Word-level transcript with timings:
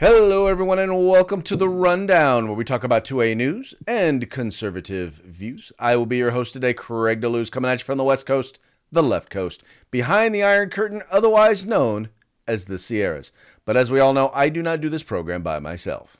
Hello, 0.00 0.46
everyone, 0.46 0.78
and 0.78 1.06
welcome 1.06 1.42
to 1.42 1.56
the 1.56 1.68
Rundown, 1.68 2.46
where 2.46 2.56
we 2.56 2.64
talk 2.64 2.84
about 2.84 3.04
2A 3.04 3.36
news 3.36 3.74
and 3.86 4.30
conservative 4.30 5.16
views. 5.16 5.72
I 5.78 5.94
will 5.94 6.06
be 6.06 6.16
your 6.16 6.30
host 6.30 6.54
today, 6.54 6.72
Craig 6.72 7.20
DeLuz, 7.20 7.50
coming 7.50 7.70
at 7.70 7.80
you 7.80 7.84
from 7.84 7.98
the 7.98 8.04
West 8.04 8.24
Coast, 8.24 8.58
the 8.90 9.02
left 9.02 9.28
coast, 9.28 9.62
behind 9.90 10.34
the 10.34 10.42
Iron 10.42 10.70
Curtain, 10.70 11.02
otherwise 11.10 11.66
known 11.66 12.08
as 12.48 12.64
the 12.64 12.78
Sierras. 12.78 13.30
But 13.66 13.76
as 13.76 13.90
we 13.90 14.00
all 14.00 14.14
know, 14.14 14.30
I 14.32 14.48
do 14.48 14.62
not 14.62 14.80
do 14.80 14.88
this 14.88 15.02
program 15.02 15.42
by 15.42 15.58
myself. 15.58 16.16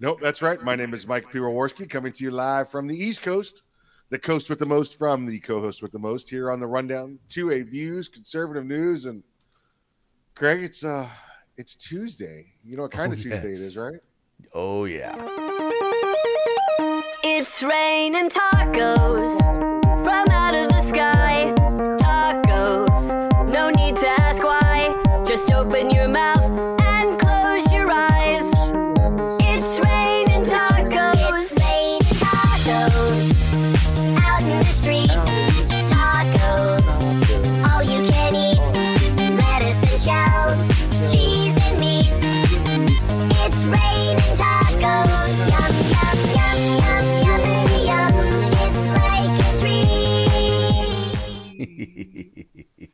Nope, 0.00 0.18
that's 0.20 0.42
right. 0.42 0.60
My 0.60 0.74
name 0.74 0.94
is 0.94 1.06
Mike 1.06 1.30
P. 1.30 1.38
Warski, 1.38 1.88
coming 1.88 2.10
to 2.10 2.24
you 2.24 2.32
live 2.32 2.68
from 2.68 2.88
the 2.88 2.96
East 2.96 3.22
Coast, 3.22 3.62
the 4.08 4.18
coast 4.18 4.50
with 4.50 4.58
the 4.58 4.66
most 4.66 4.98
from 4.98 5.26
the 5.26 5.38
co-host 5.38 5.80
with 5.80 5.92
the 5.92 6.00
most 6.00 6.28
here 6.28 6.50
on 6.50 6.58
the 6.58 6.66
Rundown. 6.66 7.20
2A 7.28 7.70
views, 7.70 8.08
conservative 8.08 8.66
news, 8.66 9.06
and 9.06 9.22
Craig, 10.34 10.64
it's 10.64 10.82
uh 10.82 11.08
it's 11.56 11.76
Tuesday. 11.76 12.46
You 12.64 12.76
know 12.76 12.82
what 12.82 12.90
kind 12.92 13.10
Oh, 13.12 13.14
of 13.14 13.20
Tuesday 13.22 13.50
yes. 13.50 13.60
it 13.60 13.64
is, 13.64 13.76
right? 13.76 14.00
Oh, 14.54 14.84
yeah. 14.84 15.14
It's 17.24 17.62
raining 17.62 18.28
tacos 18.30 19.36
from 20.04 20.28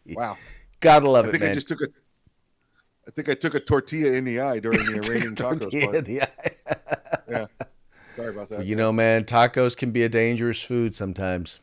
Wow. 0.06 0.36
Gotta 0.80 1.10
love 1.10 1.26
I 1.26 1.28
it, 1.28 1.32
think 1.32 1.42
man. 1.42 1.50
I 1.50 1.54
just 1.54 1.68
took 1.68 1.80
a 1.82 1.86
I 3.06 3.10
think 3.10 3.28
I 3.28 3.34
took 3.34 3.54
a 3.54 3.60
tortilla 3.60 4.12
in 4.12 4.24
the 4.24 4.40
eye 4.40 4.60
during 4.60 4.78
the 4.78 5.00
Iranian 5.08 5.34
tacos 5.34 5.60
Tortilla 5.62 5.92
in 5.98 6.04
the 6.04 6.22
eye. 6.22 6.26
Yeah. 7.28 7.46
Sorry 8.16 8.28
about 8.30 8.48
that. 8.48 8.64
you 8.64 8.74
know, 8.74 8.90
man, 8.90 9.24
tacos 9.24 9.76
can 9.76 9.90
be 9.90 10.02
a 10.02 10.08
dangerous 10.08 10.62
food 10.62 10.94
sometimes. 10.94 11.60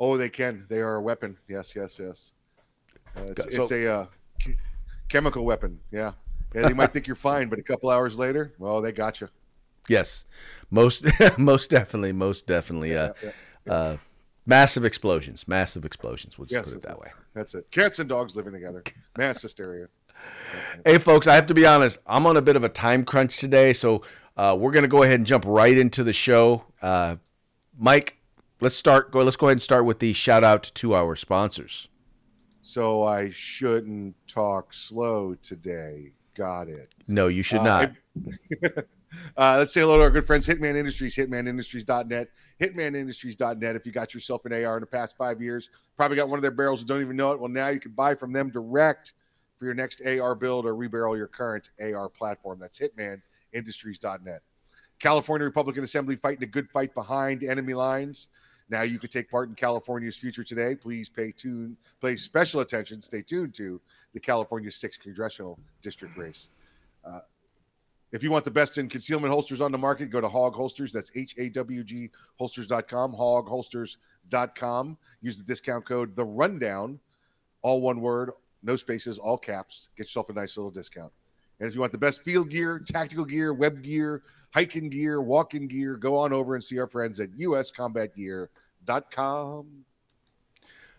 Oh, 0.00 0.16
they 0.16 0.28
can. 0.30 0.64
They 0.68 0.80
are 0.80 0.96
a 0.96 1.00
weapon. 1.02 1.36
Yes, 1.46 1.76
yes, 1.76 1.98
yes. 1.98 2.32
Uh, 3.16 3.22
it's, 3.28 3.54
So- 3.54 3.62
it's 3.62 3.72
a 3.72 3.86
uh, 3.86 4.06
chemical 5.08 5.44
weapon. 5.44 5.78
Yeah. 5.90 6.12
Yeah, 6.54 6.68
they 6.68 6.74
might 6.74 6.92
think 6.92 7.06
you're 7.06 7.16
fine, 7.16 7.48
but 7.48 7.58
a 7.58 7.62
couple 7.62 7.90
hours 7.90 8.16
later, 8.16 8.54
well, 8.58 8.80
they 8.80 8.92
got 8.92 9.20
you. 9.20 9.28
Yes, 9.88 10.24
most 10.70 11.04
most 11.38 11.68
definitely, 11.70 12.12
most 12.12 12.46
definitely. 12.46 12.96
Uh, 12.96 13.12
Yeah, 13.22 13.30
yeah. 13.66 13.96
Massive 14.46 14.84
explosions, 14.84 15.46
massive 15.48 15.84
explosions. 15.84 16.38
We'll 16.38 16.46
just 16.46 16.66
Yes, 16.66 16.74
put 16.74 16.82
it 16.82 16.86
that 16.86 16.98
way. 16.98 17.08
That's 17.34 17.54
it. 17.54 17.70
Cats 17.70 17.98
and 17.98 18.08
dogs 18.08 18.36
living 18.36 18.52
together. 18.52 18.82
Mass 19.18 19.42
hysteria. 19.42 19.86
Hey, 20.84 20.98
folks, 20.98 21.26
I 21.26 21.34
have 21.34 21.46
to 21.46 21.54
be 21.54 21.66
honest. 21.66 21.98
I'm 22.06 22.26
on 22.26 22.36
a 22.36 22.42
bit 22.42 22.56
of 22.56 22.64
a 22.64 22.68
time 22.68 23.04
crunch 23.04 23.38
today, 23.38 23.72
so 23.72 24.02
uh, 24.36 24.56
we're 24.58 24.72
gonna 24.72 24.88
go 24.88 25.02
ahead 25.02 25.16
and 25.16 25.26
jump 25.26 25.44
right 25.46 25.76
into 25.76 26.02
the 26.04 26.12
show. 26.12 26.64
Uh, 26.80 27.16
Mike, 27.76 28.18
let's 28.60 28.76
start. 28.76 29.10
Go. 29.10 29.20
Let's 29.22 29.36
go 29.36 29.46
ahead 29.46 29.54
and 29.54 29.62
start 29.62 29.84
with 29.84 29.98
the 29.98 30.12
shout 30.12 30.44
out 30.44 30.70
to 30.76 30.94
our 30.94 31.16
sponsors. 31.16 31.88
So 32.62 33.02
I 33.02 33.30
shouldn't 33.30 34.14
talk 34.26 34.72
slow 34.72 35.34
today. 35.42 36.12
Got 36.34 36.68
it. 36.68 36.88
No, 37.06 37.28
you 37.28 37.42
should 37.42 37.60
Uh, 37.60 37.88
not. 38.64 38.84
uh, 39.36 39.56
let's 39.58 39.72
say 39.72 39.80
hello 39.80 39.96
to 39.96 40.02
our 40.02 40.10
good 40.10 40.26
friends, 40.26 40.46
Hitman 40.46 40.76
Industries, 40.76 41.16
hitmanindustries.net, 41.16 42.28
hitmanindustries.net. 42.60 43.76
If 43.76 43.86
you 43.86 43.92
got 43.92 44.14
yourself 44.14 44.44
an 44.44 44.52
AR 44.52 44.76
in 44.76 44.80
the 44.80 44.86
past 44.86 45.16
five 45.16 45.40
years, 45.40 45.70
probably 45.96 46.16
got 46.16 46.28
one 46.28 46.38
of 46.38 46.42
their 46.42 46.50
barrels 46.50 46.80
and 46.80 46.88
don't 46.88 47.00
even 47.00 47.16
know 47.16 47.32
it. 47.32 47.40
Well, 47.40 47.50
now 47.50 47.68
you 47.68 47.80
can 47.80 47.92
buy 47.92 48.14
from 48.14 48.32
them 48.32 48.50
direct 48.50 49.14
for 49.58 49.64
your 49.64 49.74
next 49.74 50.02
AR 50.06 50.34
build 50.34 50.66
or 50.66 50.74
rebarrel 50.74 51.16
your 51.16 51.28
current 51.28 51.70
AR 51.80 52.08
platform. 52.08 52.58
That's 52.58 52.78
hitmanindustries.net. 52.78 54.42
California 54.98 55.44
Republican 55.44 55.84
Assembly 55.84 56.16
fighting 56.16 56.44
a 56.44 56.46
good 56.46 56.68
fight 56.68 56.94
behind 56.94 57.42
enemy 57.42 57.74
lines. 57.74 58.28
Now 58.70 58.82
you 58.82 58.98
can 58.98 59.10
take 59.10 59.30
part 59.30 59.48
in 59.48 59.54
California's 59.54 60.16
future 60.16 60.44
today. 60.44 60.74
Please 60.74 61.08
pay 61.08 61.32
tune, 61.32 61.76
pay 62.00 62.16
special 62.16 62.60
attention, 62.60 63.02
stay 63.02 63.22
tuned 63.22 63.54
to 63.54 63.80
the 64.14 64.20
California 64.20 64.70
6th 64.70 65.00
Congressional 65.00 65.58
District 65.82 66.16
race. 66.16 66.48
Uh, 67.04 67.20
if 68.14 68.22
you 68.22 68.30
want 68.30 68.44
the 68.44 68.50
best 68.50 68.78
in 68.78 68.88
concealment 68.88 69.32
holsters 69.32 69.60
on 69.60 69.72
the 69.72 69.78
market, 69.78 70.08
go 70.08 70.20
to 70.20 70.28
Hawg 70.28 70.54
Holsters. 70.54 70.92
That's 70.92 71.10
H 71.16 71.34
A 71.36 71.48
W 71.48 71.82
G 71.82 72.10
holsters.com, 72.36 73.12
hawgholsters.com. 73.12 74.98
Use 75.20 75.36
the 75.36 75.42
discount 75.42 75.84
code 75.84 76.14
The 76.14 76.24
Rundown, 76.24 77.00
all 77.62 77.80
one 77.80 78.00
word, 78.00 78.30
no 78.62 78.76
spaces, 78.76 79.18
all 79.18 79.36
caps. 79.36 79.88
Get 79.96 80.04
yourself 80.04 80.28
a 80.28 80.32
nice 80.32 80.56
little 80.56 80.70
discount. 80.70 81.12
And 81.58 81.68
if 81.68 81.74
you 81.74 81.80
want 81.80 81.90
the 81.90 81.98
best 81.98 82.22
field 82.22 82.50
gear, 82.50 82.78
tactical 82.78 83.24
gear, 83.24 83.52
web 83.52 83.82
gear, 83.82 84.22
hiking 84.52 84.90
gear, 84.90 85.20
walking 85.20 85.66
gear, 85.66 85.96
go 85.96 86.16
on 86.16 86.32
over 86.32 86.54
and 86.54 86.62
see 86.62 86.78
our 86.78 86.86
friends 86.86 87.18
at 87.18 87.32
uscombatgear.com. 87.32 89.66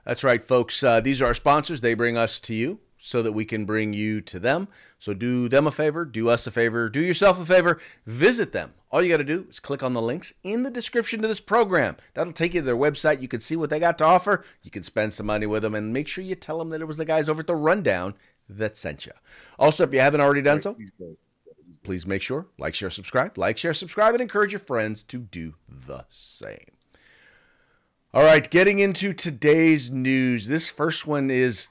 That's 0.03 0.25
right, 0.25 0.43
folks. 0.43 0.83
Uh, 0.83 0.99
these 0.99 1.21
are 1.21 1.27
our 1.27 1.33
sponsors. 1.33 1.79
They 1.79 1.93
bring 1.93 2.17
us 2.17 2.41
to 2.41 2.53
you 2.53 2.81
so 3.05 3.21
that 3.21 3.33
we 3.33 3.45
can 3.45 3.65
bring 3.65 3.93
you 3.93 4.19
to 4.19 4.39
them. 4.39 4.67
So 4.97 5.13
do 5.13 5.47
them 5.47 5.67
a 5.67 5.71
favor, 5.71 6.05
do 6.05 6.27
us 6.27 6.47
a 6.47 6.51
favor, 6.51 6.89
do 6.89 6.99
yourself 6.99 7.39
a 7.39 7.45
favor, 7.45 7.79
visit 8.07 8.51
them. 8.51 8.73
All 8.89 9.03
you 9.03 9.11
got 9.11 9.17
to 9.17 9.23
do 9.23 9.45
is 9.47 9.59
click 9.59 9.83
on 9.83 9.93
the 9.93 10.01
links 10.01 10.33
in 10.43 10.63
the 10.63 10.71
description 10.71 11.21
to 11.21 11.27
this 11.27 11.39
program. 11.39 11.97
That'll 12.15 12.33
take 12.33 12.55
you 12.55 12.61
to 12.61 12.65
their 12.65 12.75
website. 12.75 13.21
You 13.21 13.27
can 13.27 13.41
see 13.41 13.55
what 13.55 13.69
they 13.69 13.77
got 13.79 13.99
to 13.99 14.05
offer. 14.05 14.43
You 14.63 14.71
can 14.71 14.81
spend 14.81 15.13
some 15.13 15.27
money 15.27 15.45
with 15.45 15.61
them 15.61 15.75
and 15.75 15.93
make 15.93 16.07
sure 16.07 16.23
you 16.23 16.33
tell 16.33 16.57
them 16.57 16.69
that 16.69 16.81
it 16.81 16.87
was 16.87 16.97
the 16.97 17.05
guys 17.05 17.29
over 17.29 17.41
at 17.41 17.47
the 17.47 17.55
Rundown 17.55 18.15
that 18.49 18.75
sent 18.75 19.05
you. 19.05 19.11
Also, 19.59 19.83
if 19.83 19.93
you 19.93 19.99
haven't 19.99 20.21
already 20.21 20.41
done 20.41 20.59
so, 20.61 20.75
please 21.83 22.07
make 22.07 22.23
sure 22.23 22.47
like, 22.57 22.73
share, 22.73 22.89
subscribe, 22.89 23.37
like, 23.37 23.59
share, 23.59 23.75
subscribe, 23.75 24.15
and 24.15 24.21
encourage 24.21 24.51
your 24.51 24.59
friends 24.59 25.03
to 25.03 25.19
do 25.19 25.53
the 25.69 26.05
same. 26.09 26.71
All 28.15 28.23
right, 28.23 28.49
getting 28.49 28.79
into 28.79 29.13
today's 29.13 29.91
news. 29.91 30.47
This 30.47 30.69
first 30.69 31.05
one 31.05 31.29
is, 31.29 31.67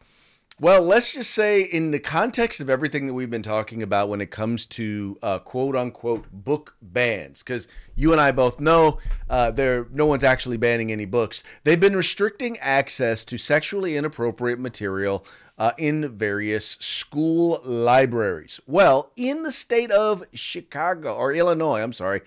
well, 0.60 0.82
let's 0.82 1.14
just 1.14 1.32
say, 1.32 1.62
in 1.62 1.90
the 1.90 1.98
context 1.98 2.60
of 2.60 2.70
everything 2.70 3.08
that 3.08 3.14
we've 3.14 3.30
been 3.30 3.42
talking 3.42 3.82
about 3.82 4.08
when 4.08 4.20
it 4.20 4.30
comes 4.30 4.66
to 4.66 5.18
uh, 5.20 5.40
quote 5.40 5.74
unquote 5.74 6.26
book 6.30 6.76
bans, 6.80 7.42
because 7.42 7.66
you 7.96 8.12
and 8.12 8.20
I 8.20 8.30
both 8.30 8.60
know 8.60 8.98
uh, 9.28 9.50
there 9.50 9.88
no 9.90 10.06
one's 10.06 10.22
actually 10.22 10.56
banning 10.56 10.92
any 10.92 11.06
books. 11.06 11.42
They've 11.64 11.80
been 11.80 11.96
restricting 11.96 12.56
access 12.58 13.24
to 13.24 13.36
sexually 13.36 13.96
inappropriate 13.96 14.60
material 14.60 15.26
uh, 15.58 15.72
in 15.76 16.16
various 16.16 16.76
school 16.80 17.60
libraries. 17.64 18.60
Well, 18.66 19.10
in 19.16 19.42
the 19.42 19.52
state 19.52 19.90
of 19.90 20.22
Chicago 20.34 21.16
or 21.16 21.32
Illinois, 21.32 21.82
I'm 21.82 21.92
sorry, 21.92 22.20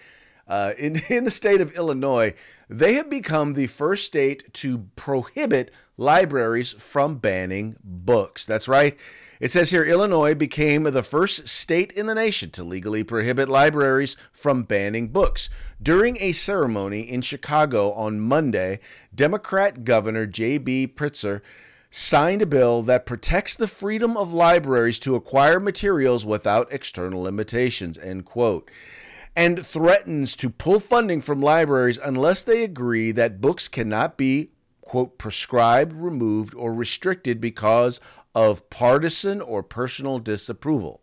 uh, 0.50 0.74
in, 0.78 1.00
in 1.10 1.24
the 1.24 1.32
state 1.32 1.62
of 1.62 1.72
Illinois, 1.72 2.34
they 2.70 2.94
have 2.96 3.10
become 3.10 3.54
the 3.54 3.68
first 3.68 4.06
state 4.06 4.54
to 4.56 4.88
prohibit 4.96 5.72
libraries 5.98 6.74
from 6.74 7.18
banning 7.18 7.76
books. 7.84 8.46
That's 8.46 8.68
right. 8.68 8.98
It 9.40 9.52
says 9.52 9.70
here 9.70 9.84
Illinois 9.84 10.34
became 10.34 10.84
the 10.84 11.04
first 11.04 11.48
state 11.48 11.92
in 11.92 12.08
the 12.08 12.16
nation 12.16 12.50
to 12.52 12.64
legally 12.64 13.04
prohibit 13.04 13.48
libraries 13.48 14.18
from 14.31 14.64
banning 14.64 15.10
books. 15.10 15.50
During 15.81 16.18
a 16.19 16.31
ceremony 16.31 17.02
in 17.02 17.22
Chicago 17.22 17.92
on 17.92 18.19
Monday, 18.19 18.80
Democrat 19.13 19.84
Governor 19.84 20.25
J.B. 20.25 20.88
Pritzker 20.96 21.42
signed 21.90 22.42
a 22.42 22.48
bill 22.48 22.81
that 22.84 23.06
protects 23.06 23.56
the 23.56 23.68
freedom 23.68 24.18
of 24.18 24.34
libraries 24.34 25.00
to 25.00 25.16
acquire 25.16 25.60
materials 25.60 26.25
without 26.25 26.72
external 26.72 27.22
limitations, 27.22 27.98
end 27.98 28.25
quote 28.25 28.70
and 29.38 29.63
threatens 29.63 30.36
to 30.36 30.50
pull 30.50 30.80
funding 30.80 31.22
from 31.22 31.39
libraries 31.39 32.00
unless 32.04 32.42
they 32.42 32.63
agree 32.63 33.12
that 33.12 33.39
books 33.39 33.68
cannot 33.68 34.18
be, 34.18 34.50
quote, 34.81 35.19
prescribed, 35.19 35.94
removed, 35.94 36.56
or 36.56 36.74
restricted 36.74 37.39
because 37.39 38.00
of 38.34 38.68
partisan 38.72 39.39
or 39.39 39.62
personal 39.62 40.18
disapproval, 40.18 41.01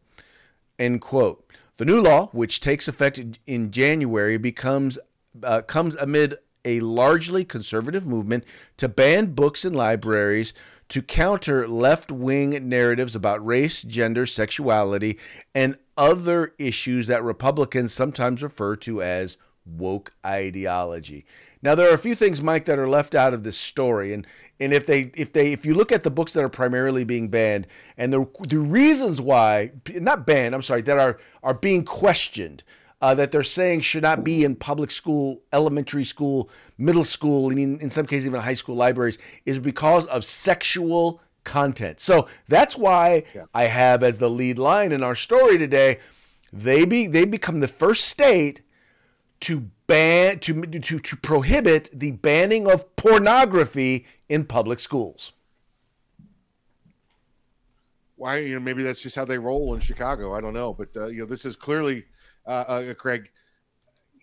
end 0.80 1.00
quote. 1.00 1.48
The 1.76 1.84
new 1.84 2.00
law, 2.00 2.26
which 2.32 2.58
takes 2.58 2.88
effect 2.88 3.20
in 3.46 3.70
January, 3.70 4.36
becomes 4.36 4.98
uh, 5.42 5.62
comes 5.62 5.94
amid 5.96 6.34
a 6.64 6.80
largely 6.80 7.44
conservative 7.44 8.06
movement 8.06 8.44
to 8.78 8.88
ban 8.88 9.26
books 9.34 9.64
in 9.64 9.74
libraries 9.74 10.54
to 10.88 11.02
counter 11.02 11.68
left 11.68 12.10
wing 12.10 12.68
narratives 12.68 13.14
about 13.14 13.44
race, 13.44 13.82
gender, 13.82 14.26
sexuality, 14.26 15.18
and 15.54 15.76
other 15.96 16.52
issues 16.58 17.06
that 17.06 17.22
Republicans 17.22 17.92
sometimes 17.92 18.42
refer 18.42 18.76
to 18.76 19.02
as 19.02 19.36
woke 19.66 20.12
ideology. 20.24 21.24
Now 21.62 21.74
there 21.74 21.90
are 21.90 21.94
a 21.94 21.98
few 21.98 22.14
things, 22.14 22.42
Mike, 22.42 22.66
that 22.66 22.78
are 22.78 22.88
left 22.88 23.14
out 23.14 23.32
of 23.32 23.42
this 23.42 23.56
story, 23.56 24.12
and 24.12 24.26
and 24.60 24.72
if 24.74 24.84
they 24.84 25.10
if 25.14 25.32
they 25.32 25.52
if 25.52 25.64
you 25.64 25.74
look 25.74 25.92
at 25.92 26.02
the 26.02 26.10
books 26.10 26.32
that 26.34 26.44
are 26.44 26.50
primarily 26.50 27.04
being 27.04 27.28
banned 27.28 27.66
and 27.96 28.12
the 28.12 28.28
the 28.46 28.58
reasons 28.58 29.20
why 29.20 29.72
not 29.94 30.26
banned, 30.26 30.54
I'm 30.54 30.62
sorry, 30.62 30.82
that 30.82 30.98
are 30.98 31.18
are 31.42 31.54
being 31.54 31.84
questioned. 31.84 32.62
Uh, 33.02 33.14
that 33.14 33.30
they're 33.30 33.42
saying 33.42 33.80
should 33.80 34.02
not 34.02 34.24
be 34.24 34.44
in 34.44 34.56
public 34.56 34.90
school, 34.90 35.42
elementary 35.52 36.04
school, 36.04 36.48
middle 36.78 37.04
school, 37.04 37.50
and 37.50 37.58
in, 37.58 37.78
in 37.80 37.90
some 37.90 38.06
cases 38.06 38.26
even 38.26 38.40
high 38.40 38.54
school 38.54 38.76
libraries, 38.76 39.18
is 39.44 39.58
because 39.58 40.06
of 40.06 40.24
sexual 40.24 41.20
content. 41.44 42.00
So 42.00 42.28
that's 42.48 42.76
why 42.76 43.24
I 43.54 43.64
have 43.64 44.02
as 44.02 44.18
the 44.18 44.30
lead 44.30 44.58
line 44.58 44.92
in 44.92 45.02
our 45.02 45.14
story 45.14 45.58
today, 45.58 45.98
they 46.52 46.84
be 46.84 47.06
they 47.06 47.24
become 47.24 47.60
the 47.60 47.68
first 47.68 48.04
state 48.06 48.62
to 49.40 49.70
ban 49.86 50.38
to 50.40 50.62
to 50.62 50.98
to 50.98 51.16
prohibit 51.16 51.90
the 51.92 52.12
banning 52.12 52.70
of 52.70 52.96
pornography 52.96 54.06
in 54.28 54.44
public 54.44 54.80
schools. 54.80 55.32
why 58.24 58.38
you 58.38 58.54
know 58.54 58.60
maybe 58.60 58.82
that's 58.82 59.02
just 59.02 59.16
how 59.16 59.24
they 59.24 59.38
roll 59.38 59.74
in 59.74 59.80
Chicago. 59.80 60.34
I 60.34 60.40
don't 60.40 60.54
know, 60.54 60.72
but 60.72 60.88
uh, 60.96 61.06
you 61.08 61.20
know 61.20 61.26
this 61.26 61.44
is 61.44 61.56
clearly 61.56 62.06
uh, 62.46 62.64
uh, 62.66 62.94
Craig. 62.94 63.30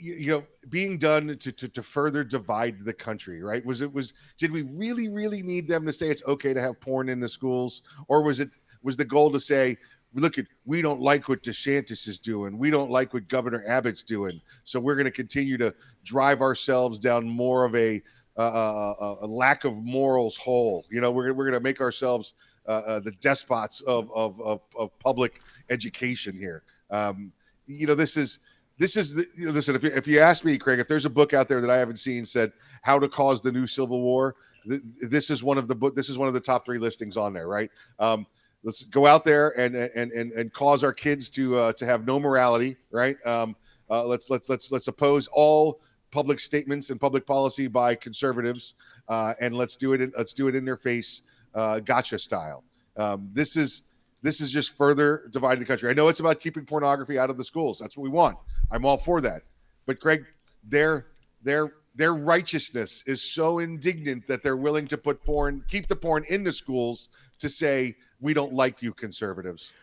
You, 0.01 0.31
know, 0.31 0.43
being 0.69 0.97
done 0.97 1.37
to, 1.37 1.51
to 1.51 1.67
to 1.67 1.83
further 1.83 2.23
divide 2.23 2.83
the 2.83 2.93
country, 2.93 3.43
right? 3.43 3.63
Was 3.65 3.81
it 3.81 3.93
was 3.93 4.13
did 4.37 4.51
we 4.51 4.63
really 4.63 5.09
really 5.09 5.43
need 5.43 5.67
them 5.67 5.85
to 5.85 5.93
say 5.93 6.07
it's 6.07 6.23
okay 6.25 6.53
to 6.53 6.61
have 6.61 6.79
porn 6.81 7.07
in 7.07 7.19
the 7.19 7.29
schools, 7.29 7.83
or 8.07 8.23
was 8.23 8.39
it 8.39 8.49
was 8.81 8.97
the 8.97 9.05
goal 9.05 9.31
to 9.31 9.39
say 9.39 9.77
look 10.13 10.37
at 10.37 10.45
we 10.65 10.81
don't 10.81 11.01
like 11.01 11.29
what 11.29 11.43
DeSantis 11.43 12.07
is 12.07 12.19
doing. 12.19 12.57
We 12.57 12.69
don't 12.69 12.91
like 12.91 13.13
what 13.13 13.27
Governor 13.27 13.63
Abbott's 13.67 14.03
doing. 14.03 14.41
So 14.63 14.79
we're 14.79 14.95
going 14.95 15.05
to 15.05 15.11
continue 15.11 15.57
to 15.57 15.73
drive 16.03 16.41
ourselves 16.41 16.99
down 16.99 17.27
more 17.27 17.65
of 17.65 17.75
a 17.75 18.01
uh, 18.37 18.93
a, 18.99 19.15
a 19.21 19.27
lack 19.27 19.65
of 19.65 19.75
morals 19.77 20.37
hole. 20.37 20.85
You 20.89 21.01
know, 21.01 21.11
we're 21.11 21.33
we're 21.33 21.45
going 21.45 21.53
to 21.53 21.63
make 21.63 21.81
ourselves 21.81 22.33
uh, 22.67 22.81
uh, 22.85 22.99
the 22.99 23.11
despots 23.11 23.81
of, 23.81 24.11
of 24.13 24.39
of 24.41 24.61
of 24.77 24.97
public 24.99 25.41
education 25.69 26.37
here. 26.37 26.63
Um, 26.89 27.31
you 27.67 27.87
know, 27.87 27.95
this 27.95 28.17
is 28.17 28.39
this 28.77 28.95
is 28.97 29.13
the, 29.13 29.27
you 29.35 29.45
know, 29.45 29.51
listen. 29.51 29.75
If 29.75 29.83
you, 29.83 29.91
if 29.93 30.07
you 30.07 30.19
ask 30.19 30.43
me, 30.43 30.57
Craig, 30.57 30.79
if 30.79 30.87
there's 30.87 31.05
a 31.05 31.09
book 31.09 31.33
out 31.33 31.47
there 31.47 31.61
that 31.61 31.69
I 31.69 31.77
haven't 31.77 31.97
seen 31.97 32.25
said 32.25 32.51
how 32.81 32.97
to 32.99 33.07
cause 33.07 33.41
the 33.41 33.51
new 33.51 33.67
civil 33.67 34.01
war, 34.01 34.35
th- 34.67 34.81
this 35.01 35.29
is 35.29 35.43
one 35.43 35.57
of 35.57 35.67
the 35.67 35.75
book. 35.75 35.95
This 35.95 36.09
is 36.09 36.17
one 36.17 36.27
of 36.27 36.33
the 36.33 36.39
top 36.39 36.65
three 36.65 36.79
listings 36.79 37.17
on 37.17 37.33
there, 37.33 37.47
right? 37.47 37.69
Um, 37.99 38.25
let's 38.63 38.83
go 38.83 39.05
out 39.05 39.25
there 39.25 39.59
and 39.59 39.75
and 39.75 40.11
and 40.11 40.31
and 40.31 40.53
cause 40.53 40.83
our 40.83 40.93
kids 40.93 41.29
to 41.31 41.57
uh, 41.57 41.73
to 41.73 41.85
have 41.85 42.05
no 42.05 42.19
morality, 42.19 42.77
right? 42.91 43.17
Um, 43.25 43.55
uh, 43.89 44.05
let's 44.05 44.29
let's 44.29 44.49
let's 44.49 44.71
let's 44.71 44.87
oppose 44.87 45.27
all 45.27 45.81
public 46.11 46.39
statements 46.39 46.89
and 46.89 46.99
public 46.99 47.25
policy 47.25 47.67
by 47.67 47.95
conservatives, 47.95 48.75
uh, 49.07 49.33
and 49.39 49.55
let's 49.55 49.77
do 49.77 49.93
it. 49.93 50.01
In, 50.01 50.11
let's 50.17 50.33
do 50.33 50.47
it 50.47 50.55
in 50.55 50.65
their 50.65 50.77
face, 50.77 51.23
uh, 51.55 51.79
gotcha 51.79 52.17
style. 52.17 52.63
Um, 52.97 53.29
this 53.33 53.57
is 53.57 53.83
this 54.21 54.41
is 54.41 54.51
just 54.51 54.77
further 54.77 55.27
dividing 55.31 55.59
the 55.59 55.65
country. 55.65 55.89
I 55.89 55.93
know 55.93 56.07
it's 56.07 56.19
about 56.19 56.39
keeping 56.39 56.65
pornography 56.65 57.17
out 57.17 57.29
of 57.29 57.37
the 57.37 57.43
schools. 57.43 57.79
That's 57.79 57.97
what 57.97 58.03
we 58.03 58.09
want. 58.09 58.37
I'm 58.71 58.85
all 58.85 58.97
for 58.97 59.21
that. 59.21 59.43
But 59.85 59.99
Greg, 59.99 60.25
their 60.63 61.07
their 61.43 61.73
their 61.95 62.13
righteousness 62.13 63.03
is 63.05 63.21
so 63.21 63.59
indignant 63.59 64.27
that 64.27 64.43
they're 64.43 64.57
willing 64.57 64.87
to 64.87 64.97
put 64.97 65.23
porn, 65.23 65.63
keep 65.67 65.87
the 65.87 65.95
porn 65.95 66.23
in 66.29 66.43
the 66.43 66.53
schools 66.53 67.09
to 67.39 67.49
say 67.49 67.95
we 68.19 68.33
don't 68.33 68.53
like 68.53 68.81
you 68.81 68.93
conservatives. 68.93 69.73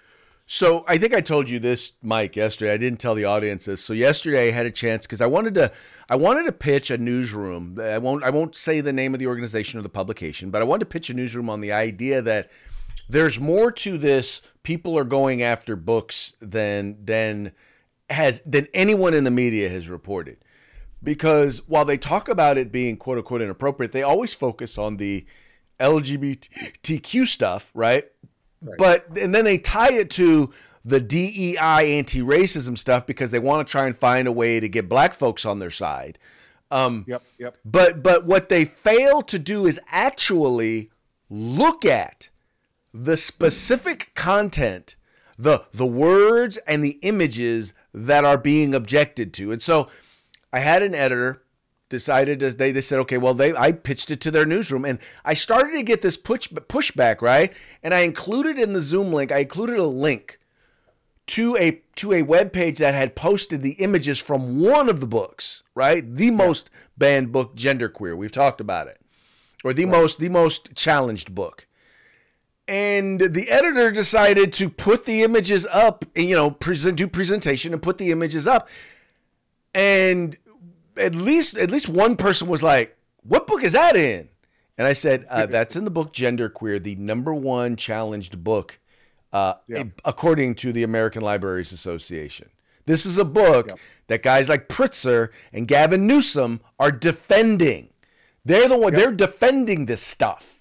So 0.51 0.83
I 0.89 0.97
think 0.97 1.13
I 1.13 1.21
told 1.21 1.51
you 1.51 1.59
this, 1.59 1.93
Mike, 2.03 2.35
yesterday. 2.35 2.73
I 2.73 2.79
didn't 2.79 3.01
tell 3.01 3.15
the 3.15 3.27
audience 3.27 3.67
this. 3.67 3.85
So 3.85 3.93
yesterday 3.93 4.49
I 4.49 4.53
had 4.53 4.65
a 4.65 4.71
chance 4.71 5.07
because 5.07 5.21
I 5.21 5.27
wanted 5.27 5.53
to, 5.57 5.71
I 6.09 6.17
wanted 6.17 6.45
to 6.45 6.53
pitch 6.53 6.91
a 6.91 6.97
newsroom. 6.97 7.79
I 7.79 7.99
won't, 7.99 8.25
I 8.25 8.31
won't 8.31 8.57
say 8.57 8.81
the 8.81 8.93
name 8.93 9.13
of 9.13 9.21
the 9.21 9.27
organization 9.27 9.79
or 9.79 9.83
the 9.83 9.91
publication, 9.91 10.51
but 10.51 10.63
I 10.63 10.65
wanted 10.65 10.81
to 10.81 10.87
pitch 10.87 11.11
a 11.11 11.15
newsroom 11.15 11.51
on 11.51 11.61
the 11.61 11.73
idea 11.73 12.23
that 12.23 12.51
there's 13.11 13.39
more 13.39 13.71
to 13.73 13.99
this. 13.99 14.41
People 14.63 14.97
are 14.97 15.05
going 15.05 15.43
after 15.43 15.77
books 15.77 16.33
than 16.41 16.97
than 17.05 17.53
has 18.11 18.41
than 18.45 18.67
anyone 18.75 19.15
in 19.15 19.25
the 19.25 19.31
media 19.31 19.69
has 19.69 19.89
reported. 19.89 20.39
Because 21.03 21.67
while 21.69 21.85
they 21.85 21.97
talk 21.97 22.29
about 22.29 22.59
it 22.59 22.73
being 22.73 22.97
quote 22.97 23.19
unquote 23.19 23.43
inappropriate, 23.43 23.93
they 23.93 24.03
always 24.03 24.35
focus 24.35 24.77
on 24.79 24.97
the 24.97 25.25
LGBTQ 25.79 27.27
stuff, 27.27 27.71
right? 27.75 28.05
But 28.77 29.17
and 29.17 29.35
then 29.35 29.45
they 29.45 29.59
tie 29.59 29.93
it 29.93 30.11
to 30.11 30.53
the 30.85 31.01
DEI 31.01 31.99
anti-racism 31.99 32.77
stuff 32.77 33.07
because 33.07 33.31
they 33.31 33.39
want 33.39 33.67
to 33.67 33.71
try 33.71 33.87
and 33.87 33.97
find 33.97 34.27
a 34.27 34.33
way 34.33 34.59
to 34.59 34.69
get 34.69 34.89
black 34.89 35.15
folks 35.15 35.45
on 35.45 35.59
their 35.59 35.71
side. 35.71 36.19
Um, 36.71 37.05
Yep, 37.07 37.23
yep. 37.39 37.57
but 37.65 38.03
but 38.03 38.27
what 38.27 38.49
they 38.49 38.65
fail 38.65 39.23
to 39.23 39.39
do 39.39 39.67
is 39.67 39.81
actually 39.91 40.91
look 41.31 41.85
at 41.85 42.29
the 42.93 43.17
specific 43.17 44.13
content, 44.15 44.97
the 45.39 45.65
the 45.73 45.87
words 45.87 46.57
and 46.67 46.83
the 46.83 46.99
images 47.03 47.73
that 47.93 48.25
are 48.25 48.39
being 48.39 48.75
objected 48.75 49.33
to. 49.35 49.53
And 49.53 49.63
so 49.63 49.89
I 50.53 50.61
had 50.61 50.83
an 50.83 50.95
editor 50.95 51.43
decided 51.89 52.43
as 52.43 52.57
they 52.57 52.71
they 52.71 52.83
said 52.83 52.99
okay 52.99 53.17
well 53.17 53.33
they 53.33 53.57
I 53.57 53.73
pitched 53.73 54.11
it 54.11 54.21
to 54.21 54.31
their 54.31 54.45
newsroom 54.45 54.85
and 54.85 54.99
I 55.25 55.33
started 55.33 55.73
to 55.73 55.83
get 55.83 56.03
this 56.03 56.19
push 56.19 56.47
pushback 56.49 57.23
right 57.23 57.51
and 57.83 57.95
I 57.95 58.01
included 58.01 58.59
in 58.59 58.75
the 58.75 58.83
Zoom 58.83 59.11
link 59.11 59.33
I 59.33 59.39
included 59.39 59.79
a 59.79 59.87
link 59.87 60.39
to 61.29 61.57
a 61.57 61.83
to 61.97 62.13
a 62.13 62.23
web 62.23 62.53
page 62.53 62.79
that 62.79 62.95
had 62.95 63.15
posted 63.15 63.63
the 63.63 63.73
images 63.73 64.19
from 64.19 64.61
one 64.61 64.89
of 64.89 65.01
the 65.01 65.07
books, 65.07 65.63
right? 65.75 66.17
The 66.17 66.31
most 66.31 66.71
banned 66.97 67.33
book, 67.33 67.55
Genderqueer. 67.55 68.17
We've 68.17 68.33
talked 68.33 68.61
about 68.61 68.89
it. 68.89 69.01
Or 69.63 69.73
the 69.73 69.85
most 69.85 70.19
the 70.19 70.31
most 70.31 70.75
challenged 70.75 71.35
book. 71.35 71.68
And 72.69 73.19
the 73.19 73.51
editor 73.51 73.91
decided 73.91 74.53
to 74.55 74.69
put 74.69 75.07
the 75.07 75.23
images 75.23 75.67
up, 75.71 76.05
you 76.15 76.35
know, 76.35 76.51
present 76.51 76.99
do 76.99 77.09
presentation 77.09 77.73
and 77.73 77.83
put 77.83 77.97
the 77.97 78.11
images 78.11 78.47
up. 78.47 78.69
And 79.75 80.37
at 80.99 81.15
least 81.15 81.57
at 81.57 81.71
least 81.71 81.89
one 81.89 82.17
person 82.17 82.47
was 82.47 82.63
like, 82.63 82.97
"What 83.23 83.47
book 83.47 83.63
is 83.65 83.73
that 83.73 83.97
in?" 83.97 84.29
And 84.77 84.87
I 84.87 84.93
said, 84.93 85.27
uh, 85.31 85.47
"That's 85.47 85.77
in 85.77 85.85
the 85.85 85.91
book 85.91 86.13
Genderqueer, 86.13 86.83
the 86.83 86.97
number 86.97 87.33
one 87.33 87.75
challenged 87.75 88.45
book, 88.45 88.79
uh, 89.33 89.55
according 90.05 90.55
to 90.57 90.73
the 90.73 90.83
American 90.83 91.23
Libraries 91.23 91.73
Association. 91.73 92.51
This 92.85 93.05
is 93.07 93.19
a 93.19 93.25
book 93.25 93.79
that 94.09 94.23
guys 94.23 94.49
like 94.49 94.69
Pritzker 94.69 95.29
and 95.53 95.67
Gavin 95.69 96.07
Newsom 96.07 96.61
are 96.79 96.91
defending. 96.91 97.91
They're 98.45 98.69
the 98.69 98.79
one. 98.79 98.95
They're 98.95 99.13
defending 99.13 99.87
this 99.87 100.03
stuff, 100.03 100.58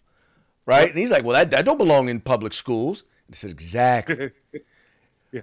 right?" 0.67 0.89
And 0.89 0.99
he's 0.99 1.09
like, 1.09 1.23
"Well, 1.23 1.35
that 1.35 1.49
that 1.49 1.65
don't 1.65 1.79
belong 1.79 2.09
in 2.09 2.19
public 2.19 2.53
schools." 2.53 3.03
I 3.31 3.35
said, 3.35 3.49
"Exactly." 3.49 4.31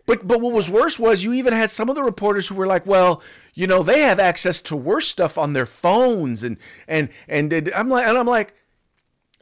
But 0.06 0.26
but 0.26 0.40
what 0.40 0.52
was 0.52 0.70
worse 0.70 0.98
was 0.98 1.22
you 1.22 1.34
even 1.34 1.52
had 1.52 1.70
some 1.70 1.88
of 1.90 1.94
the 1.94 2.02
reporters 2.02 2.48
who 2.48 2.54
were 2.54 2.66
like, 2.66 2.86
well, 2.86 3.22
you 3.52 3.66
know, 3.66 3.82
they 3.82 4.00
have 4.00 4.18
access 4.18 4.60
to 4.62 4.76
worse 4.76 5.06
stuff 5.06 5.36
on 5.36 5.52
their 5.52 5.66
phones 5.66 6.42
and 6.42 6.56
and 6.88 7.10
and, 7.28 7.52
and 7.52 7.70
I'm 7.74 7.90
like 7.90 8.06
and 8.06 8.16
I'm 8.16 8.26
like 8.26 8.54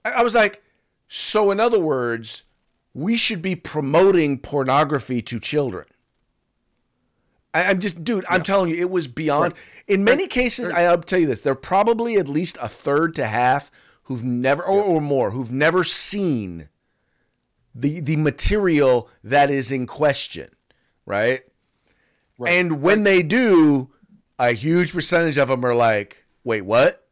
I 0.05 0.25
was 0.25 0.35
like, 0.35 0.62
so 1.09 1.51
in 1.51 1.61
other 1.61 1.79
words, 1.79 2.43
we 2.93 3.17
should 3.17 3.41
be 3.41 3.55
promoting 3.55 4.39
pornography 4.39 5.23
to 5.23 5.39
children. 5.39 5.87
I, 7.55 7.65
I'm 7.65 7.81
just, 7.81 8.03
dude. 8.03 8.25
I'm 8.29 8.43
telling 8.43 8.71
you, 8.71 8.77
it 8.77 8.91
was 8.91 9.07
beyond. 9.07 9.55
In 9.87 10.05
many 10.05 10.27
cases, 10.27 10.69
I, 10.71 10.85
I'll 10.85 10.99
tell 10.99 11.21
you 11.21 11.27
this: 11.27 11.43
they're 11.43 11.55
probably 11.55 12.17
at 12.17 12.29
least 12.29 12.59
a 12.61 12.69
third 12.69 13.15
to 13.17 13.27
half 13.27 13.71
who've 14.05 14.25
never, 14.25 14.63
or, 14.63 14.83
or 14.83 15.01
more, 15.01 15.31
who've 15.31 15.53
never 15.53 15.85
seen 15.85 16.69
the 17.75 18.01
the 18.01 18.17
material 18.17 19.09
that 19.25 19.51
is 19.51 19.71
in 19.71 19.87
question, 19.87 20.51
right? 21.07 21.43
And 22.45 22.83
when 22.83 23.05
they 23.05 23.23
do, 23.23 23.91
a 24.39 24.53
huge 24.53 24.93
percentage 24.93 25.39
of 25.39 25.49
them 25.49 25.65
are 25.65 25.75
like, 25.75 26.25
"Wait, 26.45 26.63
what?" 26.63 27.07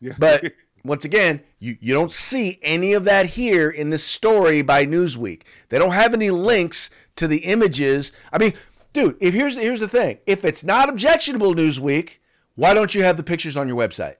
Yeah. 0.00 0.14
But 0.18 0.52
once 0.84 1.04
again, 1.04 1.42
you, 1.58 1.76
you 1.80 1.94
don't 1.94 2.12
see 2.12 2.58
any 2.62 2.92
of 2.92 3.04
that 3.04 3.26
here 3.26 3.68
in 3.68 3.90
this 3.90 4.04
story 4.04 4.62
by 4.62 4.86
Newsweek. 4.86 5.42
They 5.68 5.78
don't 5.78 5.92
have 5.92 6.14
any 6.14 6.30
links 6.30 6.90
to 7.16 7.26
the 7.26 7.38
images. 7.38 8.12
I 8.32 8.38
mean, 8.38 8.54
dude, 8.92 9.16
if 9.20 9.34
here's 9.34 9.56
here's 9.56 9.80
the 9.80 9.88
thing. 9.88 10.18
If 10.26 10.44
it's 10.44 10.62
not 10.62 10.88
objectionable 10.88 11.54
Newsweek, 11.54 12.18
why 12.54 12.74
don't 12.74 12.94
you 12.94 13.02
have 13.02 13.16
the 13.16 13.22
pictures 13.22 13.56
on 13.56 13.68
your 13.68 13.76
website? 13.76 14.16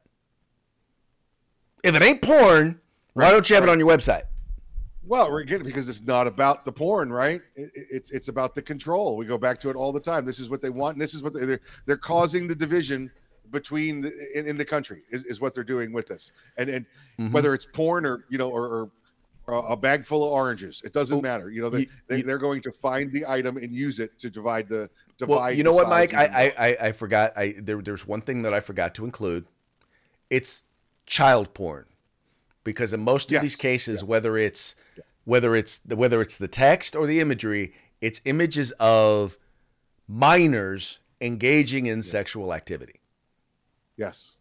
If 1.86 1.94
it 1.94 2.02
ain't 2.02 2.20
porn, 2.22 2.80
why 3.14 3.30
don't 3.30 3.48
you 3.48 3.54
have 3.54 3.62
it 3.64 3.70
on 3.70 3.78
your 3.78 3.88
website? 3.88 4.22
Well, 5.06 5.30
we're 5.30 5.44
getting 5.44 5.64
because 5.64 5.88
it's 5.88 6.00
not 6.02 6.26
about 6.26 6.64
the 6.64 6.72
porn, 6.72 7.12
right? 7.12 7.40
It, 7.54 7.70
it- 7.74 7.86
it's 7.90 8.10
it's 8.10 8.28
about 8.28 8.54
the 8.54 8.62
control. 8.62 9.16
We 9.16 9.24
go 9.24 9.38
back 9.38 9.60
to 9.60 9.70
it 9.70 9.76
all 9.76 9.92
the 9.92 10.00
time. 10.00 10.24
This 10.24 10.40
is 10.40 10.50
what 10.50 10.60
they 10.60 10.70
want. 10.70 10.96
And 10.96 11.00
this 11.00 11.14
is 11.14 11.22
what 11.22 11.32
they, 11.32 11.44
they're 11.44 11.60
they're 11.86 11.96
causing 11.96 12.48
the 12.48 12.54
division 12.56 13.10
between 13.52 14.00
the, 14.00 14.10
in, 14.34 14.48
in 14.48 14.56
the 14.56 14.64
country 14.64 15.02
is, 15.10 15.24
is 15.26 15.40
what 15.40 15.54
they're 15.54 15.62
doing 15.62 15.92
with 15.92 16.08
this. 16.08 16.32
And 16.56 16.68
and 16.68 16.86
Mm-hmm. 17.20 17.32
whether 17.32 17.54
it's 17.54 17.64
porn 17.66 18.04
or 18.04 18.24
you 18.28 18.36
know 18.36 18.50
or, 18.50 18.90
or 19.48 19.64
a 19.70 19.76
bag 19.76 20.04
full 20.04 20.24
of 20.26 20.32
oranges, 20.32 20.82
it 20.84 20.92
doesn't 20.92 21.18
Oh, 21.18 21.22
matter. 21.22 21.50
You 21.50 21.62
know 21.62 21.70
they, 21.70 21.86
they 22.08 22.20
they're 22.22 22.36
going 22.36 22.60
to 22.62 22.72
find 22.72 23.12
the 23.12 23.24
item 23.28 23.56
and 23.58 23.72
use 23.72 24.00
it 24.00 24.18
to 24.18 24.28
divide 24.28 24.68
the 24.68 24.90
divide. 25.18 25.34
Well, 25.36 25.52
you 25.52 25.62
know 25.62 25.72
what, 25.72 25.88
Mike? 25.88 26.14
I. 26.14 26.24
I, 26.24 26.54
I, 26.66 26.76
I 26.88 26.92
forgot. 26.92 27.32
I 27.36 27.54
there, 27.58 27.80
there's 27.80 28.04
one 28.08 28.22
thing 28.22 28.42
that 28.42 28.52
I 28.52 28.58
forgot 28.58 28.92
to 28.96 29.04
include. 29.04 29.46
it's 30.30 30.64
child 31.06 31.54
porn 31.54 31.86
because 32.64 32.92
in 32.92 33.00
most 33.00 33.28
of 33.28 33.32
Yes. 33.34 33.42
these 33.42 33.56
cases 33.56 34.02
whether 34.04 34.36
it's 34.36 34.74
whether 35.24 35.54
it's 35.56 35.78
the 35.78 35.96
whether 35.96 36.20
it's 36.20 36.36
the 36.36 36.48
text 36.48 36.94
or 36.96 37.06
the 37.06 37.20
imagery 37.20 37.72
it's 38.00 38.20
images 38.24 38.72
of 38.80 39.38
minors 40.08 40.98
engaging 41.20 41.86
in 41.86 42.02
sexual 42.02 42.52
activity 42.52 43.00
Yes. 43.96 44.34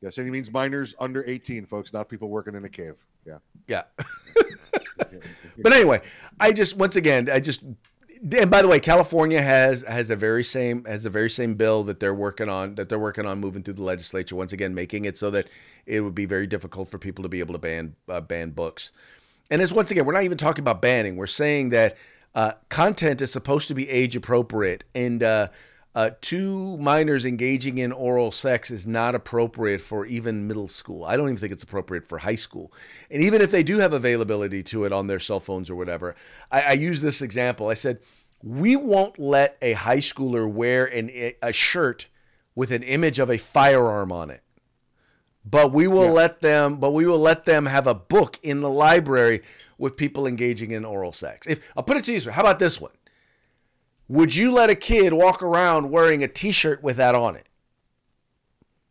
Yes, 0.00 0.16
and 0.18 0.26
he 0.26 0.30
means 0.30 0.50
minors 0.50 0.94
under 0.98 1.22
18, 1.26 1.66
folks, 1.66 1.92
not 1.92 2.08
people 2.08 2.28
working 2.30 2.54
in 2.54 2.64
a 2.64 2.68
cave. 2.68 2.96
Yeah. 3.26 3.38
yeah 3.66 3.82
but 5.62 5.72
anyway 5.72 6.00
i 6.38 6.52
just 6.52 6.76
once 6.76 6.96
again 6.96 7.28
i 7.30 7.40
just 7.40 7.62
and 8.38 8.50
by 8.50 8.62
the 8.62 8.68
way 8.68 8.80
california 8.80 9.42
has 9.42 9.82
has 9.82 10.10
a 10.10 10.16
very 10.16 10.44
same 10.44 10.84
has 10.84 11.04
a 11.04 11.10
very 11.10 11.30
same 11.30 11.54
bill 11.54 11.82
that 11.82 12.00
they're 12.00 12.14
working 12.14 12.48
on 12.48 12.74
that 12.74 12.88
they're 12.88 12.98
working 12.98 13.26
on 13.26 13.38
moving 13.38 13.62
through 13.62 13.74
the 13.74 13.82
legislature 13.82 14.36
once 14.36 14.52
again 14.52 14.74
making 14.74 15.04
it 15.04 15.18
so 15.18 15.30
that 15.30 15.46
it 15.86 16.00
would 16.00 16.14
be 16.14 16.26
very 16.26 16.46
difficult 16.46 16.88
for 16.88 16.98
people 16.98 17.22
to 17.22 17.28
be 17.28 17.40
able 17.40 17.54
to 17.54 17.58
ban 17.58 17.94
uh, 18.08 18.20
ban 18.20 18.50
books. 18.50 18.92
And 19.50 19.62
as 19.62 19.72
once 19.72 19.90
again 19.90 20.04
we're 20.04 20.12
not 20.12 20.24
even 20.24 20.38
talking 20.38 20.62
about 20.62 20.82
banning. 20.82 21.16
We're 21.16 21.26
saying 21.26 21.70
that 21.70 21.96
uh, 22.34 22.52
content 22.68 23.22
is 23.22 23.32
supposed 23.32 23.68
to 23.68 23.74
be 23.74 23.88
age 23.88 24.16
appropriate. 24.16 24.84
And 24.94 25.22
uh, 25.96 26.10
two 26.20 26.76
minors 26.76 27.24
engaging 27.24 27.78
in 27.78 27.90
oral 27.90 28.30
sex 28.30 28.70
is 28.70 28.86
not 28.86 29.14
appropriate 29.14 29.80
for 29.80 30.04
even 30.06 30.46
middle 30.46 30.68
school. 30.68 31.04
I 31.04 31.16
don't 31.16 31.26
even 31.28 31.38
think 31.38 31.52
it's 31.52 31.62
appropriate 31.62 32.04
for 32.04 32.18
high 32.18 32.34
school. 32.36 32.70
And 33.10 33.22
even 33.22 33.40
if 33.40 33.50
they 33.50 33.62
do 33.62 33.78
have 33.78 33.92
availability 33.94 34.62
to 34.64 34.84
it 34.84 34.92
on 34.92 35.06
their 35.06 35.18
cell 35.18 35.40
phones 35.40 35.70
or 35.70 35.74
whatever, 35.74 36.14
I, 36.52 36.60
I 36.60 36.72
use 36.72 37.00
this 37.00 37.22
example. 37.22 37.68
I 37.68 37.74
said, 37.74 37.98
we 38.42 38.76
won't 38.76 39.18
let 39.18 39.56
a 39.62 39.72
high 39.72 39.96
schooler 39.98 40.48
wear 40.48 40.84
an, 40.84 41.10
a 41.42 41.52
shirt 41.52 42.06
with 42.54 42.70
an 42.70 42.82
image 42.82 43.18
of 43.18 43.30
a 43.30 43.38
firearm 43.38 44.12
on 44.12 44.30
it 44.30 44.42
but 45.48 45.72
we 45.72 45.86
will 45.86 46.04
Yeah. 46.06 46.10
let 46.10 46.40
them 46.40 46.76
but 46.76 46.90
we 46.92 47.06
will 47.06 47.18
let 47.20 47.44
them 47.44 47.66
have 47.66 47.86
a 47.86 47.94
book 47.94 48.38
in 48.42 48.60
the 48.60 48.68
library 48.70 49.42
with 49.78 49.96
people 49.96 50.26
engaging 50.26 50.70
in 50.72 50.84
oral 50.84 51.12
sex 51.12 51.46
if 51.46 51.60
i'll 51.76 51.82
put 51.82 51.96
it 51.96 52.04
to 52.04 52.12
you 52.12 52.18
this 52.18 52.26
way 52.26 52.32
how 52.32 52.40
about 52.42 52.58
this 52.58 52.80
one 52.80 52.90
would 54.08 54.34
you 54.34 54.52
let 54.52 54.70
a 54.70 54.74
kid 54.74 55.12
walk 55.12 55.42
around 55.42 55.90
wearing 55.90 56.22
a 56.22 56.28
t-shirt 56.28 56.82
with 56.82 56.96
that 56.96 57.14
on 57.14 57.34
it 57.36 57.48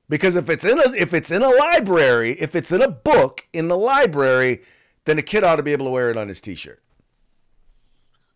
because 0.09 0.35
if 0.35 0.49
it's 0.49 0.65
in 0.65 0.77
a 0.79 0.91
if 0.93 1.13
it's 1.13 1.31
in 1.31 1.41
a 1.41 1.49
library 1.49 2.31
if 2.39 2.55
it's 2.55 2.71
in 2.71 2.81
a 2.81 2.87
book 2.89 3.47
in 3.53 3.67
the 3.67 3.77
library 3.77 4.61
then 5.05 5.17
a 5.17 5.21
kid 5.21 5.43
ought 5.43 5.55
to 5.55 5.63
be 5.63 5.71
able 5.71 5.85
to 5.85 5.91
wear 5.91 6.09
it 6.09 6.17
on 6.17 6.27
his 6.27 6.41
t-shirt 6.41 6.81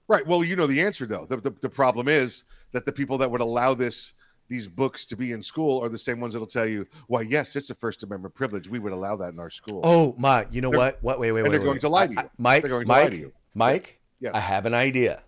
Right. 0.08 0.26
Well, 0.26 0.44
you 0.44 0.56
know 0.56 0.66
the 0.66 0.82
answer 0.82 1.06
though. 1.06 1.28
The, 1.28 1.38
the, 1.38 1.52
the 1.62 1.70
problem 1.70 2.08
is 2.08 2.46
that 2.72 2.84
the 2.84 2.92
people 2.92 3.20
that 3.20 3.30
would 3.30 3.42
allow 3.42 3.76
this 3.76 4.14
these 4.48 4.68
books 4.68 5.06
to 5.06 5.16
be 5.16 5.34
in 5.34 5.42
school 5.44 5.84
are 5.84 5.88
the 5.90 6.00
same 6.00 6.20
ones 6.20 6.34
that'll 6.34 6.48
tell 6.48 6.66
you, 6.66 6.88
why, 7.06 7.22
yes, 7.22 7.56
it's 7.56 7.70
a 7.70 7.76
First 7.76 8.02
Amendment 8.02 8.34
privilege. 8.34 8.68
We 8.68 8.80
would 8.80 8.92
allow 8.92 9.16
that 9.18 9.34
in 9.34 9.40
our 9.40 9.52
school." 9.52 9.82
oh 9.84 10.16
my 10.18 10.48
you 10.50 10.62
know 10.62 10.72
They're- 10.72 10.80
what 10.80 10.98
what 11.04 11.20
wait 11.20 11.32
wait 11.32 11.44
wait 11.44 11.50
they're 11.52 11.60
going 11.60 11.74
wait. 11.74 11.82
to 11.82 11.90
lie 11.90 12.08
to 12.08 12.20
I- 12.22 12.30
mike 12.40 12.64
They're 12.64 12.70
going 12.72 12.86
to 12.86 12.88
mike 12.88 13.04
lie 13.04 13.10
to 13.12 13.18
you. 13.18 13.34
mike 13.54 14.00
Yes. 14.20 14.32
i 14.34 14.40
have 14.40 14.66
an 14.66 14.74
idea 14.74 15.22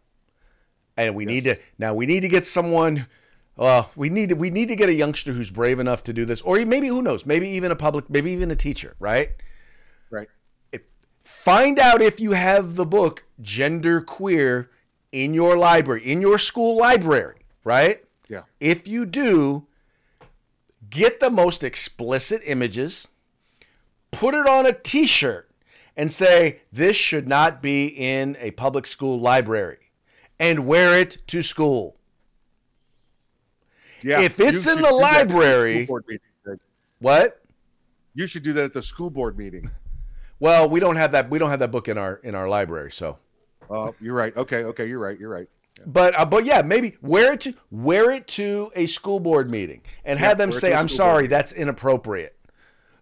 and 1.07 1.15
we 1.15 1.25
need 1.25 1.43
to 1.45 1.55
now 1.77 1.93
we 1.93 2.05
need 2.05 2.21
to 2.21 2.27
get 2.27 2.45
someone 2.45 3.07
well 3.57 3.91
we 3.95 4.09
need 4.09 4.29
to 4.29 4.35
we 4.35 4.49
need 4.49 4.67
to 4.67 4.75
get 4.75 4.89
a 4.89 4.93
youngster 4.93 5.33
who's 5.33 5.51
brave 5.51 5.79
enough 5.79 6.03
to 6.03 6.13
do 6.13 6.25
this 6.25 6.41
or 6.41 6.63
maybe 6.65 6.87
who 6.87 7.01
knows 7.01 7.25
maybe 7.25 7.47
even 7.49 7.71
a 7.71 7.75
public 7.75 8.09
maybe 8.09 8.31
even 8.31 8.51
a 8.51 8.55
teacher 8.55 8.95
right 8.99 9.29
Right. 10.09 10.27
find 11.23 11.79
out 11.79 12.01
if 12.01 12.19
you 12.19 12.31
have 12.33 12.75
the 12.75 12.85
book 12.85 13.23
gender 13.41 14.01
queer 14.01 14.69
in 15.11 15.33
your 15.33 15.57
library 15.57 16.03
in 16.03 16.21
your 16.21 16.37
school 16.37 16.77
library 16.77 17.35
right 17.63 18.03
Yeah. 18.29 18.43
if 18.59 18.87
you 18.87 19.05
do 19.05 19.67
get 20.89 21.19
the 21.19 21.29
most 21.29 21.63
explicit 21.63 22.41
images 22.45 23.07
put 24.11 24.33
it 24.33 24.47
on 24.47 24.65
a 24.65 24.73
t-shirt 24.73 25.49
and 25.95 26.11
say 26.11 26.61
this 26.71 26.95
should 26.97 27.27
not 27.27 27.61
be 27.61 27.87
in 27.87 28.35
a 28.39 28.51
public 28.51 28.85
school 28.85 29.19
library 29.19 29.77
and 30.41 30.65
wear 30.65 30.97
it 30.97 31.17
to 31.27 31.41
school 31.41 31.95
Yeah. 34.01 34.21
If 34.21 34.39
it's 34.39 34.65
in 34.65 34.81
the 34.81 34.91
library- 34.91 35.83
school 35.85 35.93
board 35.95 36.05
meeting, 36.07 36.27
Greg. 36.43 36.59
what 36.99 37.41
You 38.15 38.25
should 38.27 38.41
do 38.43 38.51
that 38.53 38.65
at 38.65 38.73
the 38.73 38.81
school 38.83 39.09
board 39.11 39.37
meeting. 39.37 39.69
well 40.39 40.67
we 40.67 40.79
don't 40.79 40.95
have 40.95 41.11
that 41.11 41.29
we 41.29 41.37
don't 41.39 41.51
have 41.51 41.59
that 41.59 41.71
book 41.71 41.87
in 41.87 41.97
our 41.97 42.15
in 42.23 42.33
our 42.35 42.49
library 42.49 42.91
so 42.91 43.17
Oh, 43.73 43.95
you're 44.01 44.15
right. 44.15 44.35
Okay. 44.35 44.65
Okay. 44.65 44.85
You're 44.85 44.99
right. 44.99 45.17
You're 45.17 45.29
right. 45.29 45.47
But 45.85 46.19
uh, 46.19 46.25
but 46.25 46.43
yeah, 46.43 46.61
maybe 46.61 46.97
wear 47.01 47.31
it 47.33 47.41
to 47.41 47.53
wear 47.69 48.11
it 48.11 48.27
to 48.29 48.69
a 48.75 48.85
school 48.85 49.21
board 49.21 49.49
meeting 49.49 49.81
and 50.03 50.19
have 50.19 50.37
them 50.37 50.51
say, 50.51 50.73
"I'm 50.73 50.89
sorry, 50.89 51.27
that's 51.27 51.53
inappropriate." 51.53 52.35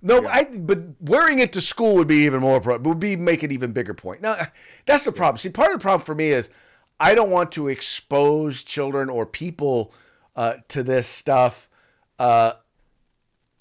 No, 0.04 0.28
I 0.28 0.44
but 0.60 0.80
wearing 1.02 1.40
it 1.40 1.54
to 1.54 1.62
school 1.62 1.96
would 1.96 2.08
be 2.08 2.18
even 2.26 2.42
more 2.42 2.58
appropriate. 2.58 2.88
Would 2.88 3.00
be 3.00 3.16
make 3.16 3.42
an 3.42 3.52
even 3.52 3.72
bigger 3.72 3.96
point. 3.96 4.22
Now, 4.22 4.46
that's 4.86 5.06
the 5.06 5.12
problem. 5.12 5.40
See, 5.40 5.50
part 5.50 5.72
of 5.74 5.80
the 5.80 5.82
problem 5.82 6.06
for 6.06 6.14
me 6.14 6.28
is 6.30 6.52
I 7.00 7.16
don't 7.16 7.30
want 7.30 7.52
to 7.54 7.68
expose 7.70 8.64
children 8.64 9.10
or 9.10 9.26
people 9.26 9.94
uh, 10.36 10.56
to 10.70 10.84
this 10.84 11.08
stuff. 11.08 11.70
Uh, 12.18 12.54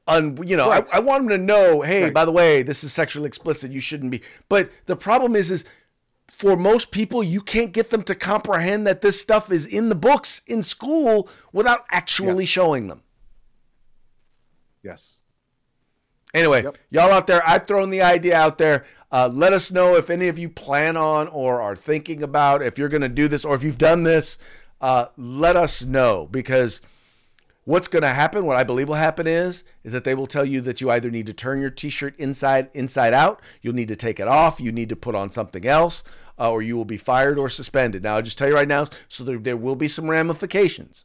un, 0.07 0.39
you 0.47 0.57
know, 0.57 0.69
Right. 0.69 0.87
I, 0.93 0.97
I 0.97 1.01
want 1.01 1.23
them 1.29 1.39
to 1.39 1.45
know, 1.45 1.83
hey, 1.83 2.05
Right. 2.05 2.15
by 2.15 2.25
the 2.25 2.33
way, 2.33 2.63
this 2.63 2.83
is 2.83 2.93
sexually 2.93 3.27
explicit. 3.27 3.71
You 3.71 3.81
shouldn't 3.81 4.11
be. 4.11 4.23
But 4.49 4.71
the 4.87 4.97
problem 4.97 5.37
is, 5.37 5.51
is 5.51 5.65
for 6.39 6.57
most 6.57 6.91
people, 6.91 7.23
you 7.23 7.41
can't 7.41 7.73
get 7.73 7.91
them 7.91 8.03
to 8.05 8.15
comprehend 8.15 8.87
that 8.87 9.01
this 9.01 9.21
stuff 9.21 9.51
is 9.53 9.67
in 9.67 9.89
the 9.89 9.95
books 9.95 10.43
in 10.47 10.63
school 10.63 11.29
without 11.53 11.85
actually 11.91 12.45
Yes. 12.45 12.49
showing 12.51 12.87
them. 12.89 13.03
Yes. 14.83 15.21
Anyway, 16.35 16.63
Yep. 16.63 16.79
y'all 16.91 17.11
out 17.13 17.27
there, 17.27 17.43
I've 17.47 17.67
thrown 17.67 17.91
the 17.91 18.03
idea 18.03 18.37
out 18.37 18.59
there. 18.59 18.85
Uh, 19.11 19.29
let 19.33 19.53
us 19.53 19.73
know 19.73 19.97
if 19.97 20.11
any 20.11 20.29
of 20.29 20.39
you 20.39 20.49
plan 20.49 20.97
on 20.97 21.29
or 21.29 21.61
are 21.63 21.77
thinking 21.77 22.23
about 22.23 22.63
if 22.63 22.79
you're 22.79 22.89
going 22.89 23.01
to 23.01 23.09
do 23.09 23.29
this 23.29 23.45
or 23.45 23.55
if 23.55 23.63
you've 23.63 23.79
done 23.79 24.03
this. 24.03 24.39
Uh, 24.81 25.07
let 25.17 25.57
us 25.57 25.85
know 25.85 26.29
because 26.31 26.81
what's 27.65 27.89
going 27.89 28.03
to 28.03 28.09
happen, 28.09 28.45
what 28.45 28.57
I 28.57 28.65
believe 28.65 28.89
will 28.89 28.97
happen 28.97 29.27
is, 29.27 29.65
is 29.83 29.93
that 29.93 30.05
they 30.05 30.15
will 30.15 30.27
tell 30.27 30.45
you 30.45 30.61
that 30.63 30.81
you 30.81 30.91
either 30.91 31.11
need 31.11 31.27
to 31.27 31.33
turn 31.33 31.61
your 31.61 31.71
T-shirt 31.71 32.19
inside 32.19 32.71
inside 32.73 33.13
out, 33.13 33.41
you'll 33.61 33.75
need 33.75 33.89
to 33.89 33.97
take 33.97 34.21
it 34.21 34.29
off, 34.29 34.61
you 34.61 34.73
need 34.73 34.89
to 34.91 34.97
put 34.97 35.15
on 35.15 35.31
something 35.31 35.67
else, 35.67 36.05
uh, 36.39 36.51
or 36.51 36.63
you 36.63 36.77
will 36.77 36.85
be 36.85 36.97
fired 36.97 37.39
or 37.39 37.49
suspended. 37.49 38.03
Now, 38.03 38.17
I'll 38.17 38.23
just 38.23 38.39
tell 38.39 38.49
you 38.49 38.55
right 38.55 38.69
now, 38.69 38.87
so 39.09 39.25
there, 39.25 39.39
there 39.39 39.57
will 39.57 39.77
be 39.77 39.89
some 39.89 40.09
ramifications. 40.09 41.05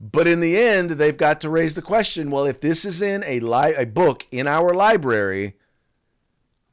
But 0.00 0.28
in 0.28 0.40
the 0.40 0.56
end, 0.56 0.90
they've 0.90 1.16
got 1.16 1.40
to 1.40 1.50
raise 1.50 1.74
the 1.74 1.82
question: 1.82 2.30
Well, 2.30 2.46
if 2.46 2.60
this 2.60 2.84
is 2.84 3.02
in 3.02 3.24
a 3.24 3.40
li- 3.40 3.74
a 3.74 3.84
book 3.84 4.26
in 4.30 4.46
our 4.46 4.72
library, 4.72 5.56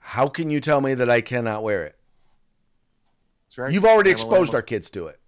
how 0.05 0.27
can 0.27 0.51
you 0.51 0.59
tell 0.59 0.81
me 0.81 0.93
that 0.93 1.09
I 1.09 1.19
cannot 1.21 1.63
wear 1.63 1.83
it? 1.83 1.95
Right. 3.57 3.73
You've 3.73 3.85
already 3.85 4.11
exposed 4.11 4.53
our 4.53 4.61
kids 4.61 4.89
to 4.91 5.07
it. 5.07 5.19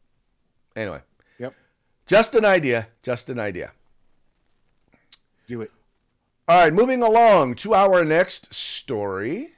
Anyway, 0.76 1.02
Yep. 1.40 1.56
just 2.06 2.36
an 2.36 2.46
idea. 2.46 2.90
Just 3.02 3.30
an 3.30 3.40
idea. 3.40 3.72
Do 5.48 5.62
it. 5.62 5.72
All 6.48 6.62
right, 6.64 6.74
moving 6.74 7.02
along 7.02 7.56
to 7.56 7.74
our 7.74 8.04
next 8.06 8.54
story. 8.54 9.54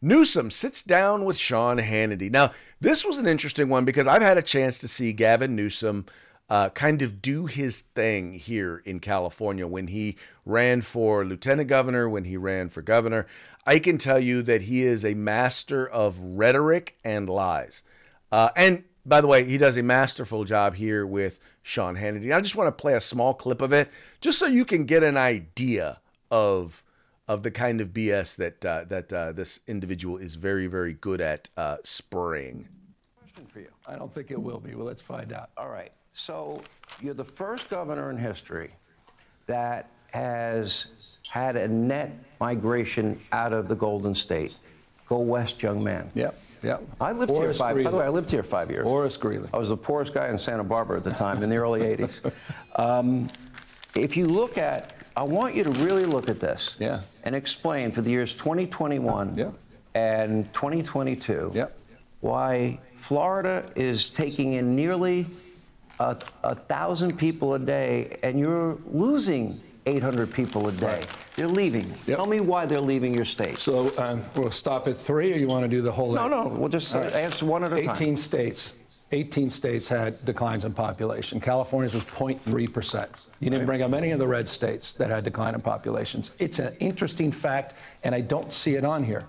Newsom 0.00 0.50
sits 0.50 0.82
down 0.82 1.24
with 1.24 1.36
Sean 1.36 1.78
Hannity. 1.78 2.30
Now, 2.30 2.52
this 2.80 3.04
was 3.04 3.18
an 3.18 3.26
interesting 3.26 3.68
one 3.68 3.84
because 3.84 4.06
I've 4.06 4.22
had 4.22 4.38
a 4.38 4.42
chance 4.42 4.78
to 4.78 4.88
see 4.88 5.12
Gavin 5.12 5.56
Newsom 5.56 6.06
uh, 6.48 6.70
kind 6.70 7.02
of 7.02 7.20
do 7.20 7.46
his 7.46 7.80
thing 7.80 8.32
here 8.34 8.82
in 8.84 9.00
California 9.00 9.66
when 9.66 9.88
he 9.88 10.16
ran 10.46 10.80
for 10.80 11.24
lieutenant 11.24 11.68
governor, 11.68 12.08
when 12.08 12.24
he 12.24 12.36
ran 12.36 12.68
for 12.68 12.80
governor. 12.82 13.26
I 13.68 13.80
can 13.80 13.98
tell 13.98 14.18
you 14.18 14.40
that 14.44 14.62
he 14.62 14.82
is 14.82 15.04
a 15.04 15.12
master 15.12 15.86
of 15.86 16.18
rhetoric 16.18 16.96
and 17.04 17.28
lies. 17.28 17.82
Uh, 18.32 18.48
and 18.56 18.84
by 19.04 19.20
the 19.20 19.26
way, 19.26 19.44
he 19.44 19.58
does 19.58 19.76
a 19.76 19.82
masterful 19.82 20.44
job 20.44 20.74
here 20.74 21.06
with 21.06 21.38
Sean 21.62 21.94
Hannity. 21.94 22.34
I 22.34 22.40
just 22.40 22.56
want 22.56 22.68
to 22.68 22.72
play 22.72 22.94
a 22.94 23.00
small 23.00 23.34
clip 23.34 23.60
of 23.60 23.74
it, 23.74 23.90
just 24.22 24.38
so 24.38 24.46
you 24.46 24.64
can 24.64 24.86
get 24.86 25.02
an 25.02 25.18
idea 25.18 26.00
of 26.30 26.82
of 27.28 27.42
the 27.42 27.50
kind 27.50 27.82
of 27.82 27.88
BS 27.88 28.36
that 28.36 28.64
uh, 28.64 28.84
that 28.88 29.12
uh, 29.12 29.32
this 29.32 29.60
individual 29.66 30.16
is 30.16 30.36
very 30.36 30.66
very 30.66 30.94
good 30.94 31.20
at 31.20 31.50
uh, 31.58 31.76
spraying. 31.84 32.68
question 33.20 33.46
for 33.48 33.60
you. 33.60 33.68
I 33.86 33.96
don't 33.96 34.14
think 34.14 34.30
it 34.30 34.40
will 34.40 34.60
be. 34.60 34.76
Well, 34.76 34.86
let's 34.86 35.02
find 35.02 35.30
out. 35.30 35.50
All 35.58 35.68
right. 35.68 35.92
So 36.14 36.62
you're 37.02 37.12
the 37.12 37.22
first 37.22 37.68
governor 37.68 38.08
in 38.08 38.16
history 38.16 38.70
that 39.46 39.90
has 40.10 40.86
had 41.28 41.56
a 41.56 41.68
net 41.68 42.12
migration 42.40 43.18
out 43.32 43.52
of 43.52 43.68
the 43.68 43.74
Golden 43.74 44.14
State. 44.14 44.54
Go 45.08 45.18
west, 45.20 45.62
young 45.62 45.82
man. 45.82 46.10
Yep, 46.14 46.38
yep. 46.62 46.82
I 47.00 47.12
lived 47.12 47.30
Horace 47.32 47.58
here 47.58 47.66
five. 47.74 47.84
By 47.84 47.90
the 47.90 47.96
way, 47.96 48.04
I 48.04 48.08
lived 48.08 48.30
here 48.30 48.42
five 48.42 48.70
years. 48.70 48.84
Horace 48.84 49.16
Greeley. 49.16 49.48
I 49.52 49.56
was 49.58 49.68
the 49.70 49.76
poorest 49.76 50.12
guy 50.14 50.28
in 50.28 50.36
Santa 50.38 50.64
Barbara 50.64 50.98
at 50.98 51.04
the 51.04 51.12
time 51.12 51.42
in 51.42 51.48
the 51.48 51.56
early 51.56 51.80
'80s. 51.80 52.30
Um, 52.76 53.28
if 53.96 54.16
you 54.16 54.28
look 54.28 54.56
at, 54.56 54.94
I 55.16 55.24
want 55.24 55.56
you 55.56 55.64
to 55.64 55.70
really 55.70 56.04
look 56.04 56.28
at 56.30 56.38
this. 56.38 56.76
Yeah. 56.78 57.00
And 57.24 57.34
explain 57.34 57.90
for 57.90 58.02
the 58.02 58.10
years 58.10 58.34
2021 58.36 59.34
Yeah. 59.36 59.50
and 59.96 60.44
2022 60.52 61.50
Yep. 61.54 61.76
why 62.20 62.78
Florida 62.94 63.68
is 63.74 64.10
taking 64.10 64.52
in 64.52 64.76
nearly 64.76 65.26
a, 65.98 66.16
a 66.44 66.54
thousand 66.54 67.18
people 67.18 67.54
a 67.54 67.58
day, 67.58 68.16
and 68.22 68.38
you're 68.38 68.78
losing 68.86 69.58
800 69.88 70.32
people 70.32 70.68
a 70.68 70.72
day. 70.72 71.02
They're 71.36 71.48
leaving. 71.48 71.88
Yep. 72.06 72.16
Tell 72.16 72.26
me 72.26 72.40
why 72.40 72.66
they're 72.66 72.80
leaving 72.80 73.14
your 73.14 73.24
state. 73.24 73.58
So 73.58 73.96
um, 73.98 74.22
we'll 74.36 74.50
stop 74.50 74.86
at 74.86 74.96
three, 74.96 75.32
or 75.32 75.36
you 75.36 75.48
want 75.48 75.64
to 75.64 75.68
do 75.68 75.80
the 75.80 75.92
whole? 75.92 76.12
No, 76.12 76.28
no, 76.28 76.48
we'll 76.48 76.68
just 76.68 76.94
right. 76.94 77.12
answer 77.14 77.46
one 77.46 77.64
at 77.64 77.72
a 77.72 77.76
time. 77.76 77.90
18 77.90 78.16
states. 78.16 78.74
18 79.12 79.48
states 79.48 79.88
had 79.88 80.22
declines 80.26 80.66
in 80.66 80.74
population. 80.74 81.40
California's 81.40 81.94
was 81.94 82.04
0.3%. 82.04 83.08
You 83.40 83.48
didn't 83.48 83.64
bring 83.64 83.80
up 83.80 83.94
any 83.94 84.10
of 84.10 84.18
the 84.18 84.26
red 84.26 84.46
states 84.46 84.92
that 84.92 85.08
had 85.10 85.24
decline 85.24 85.54
in 85.54 85.62
populations. 85.62 86.32
It's 86.38 86.58
an 86.58 86.76
interesting 86.78 87.32
fact, 87.32 87.74
and 88.04 88.14
I 88.14 88.20
don't 88.20 88.52
see 88.52 88.74
it 88.74 88.84
on 88.84 89.02
here. 89.02 89.26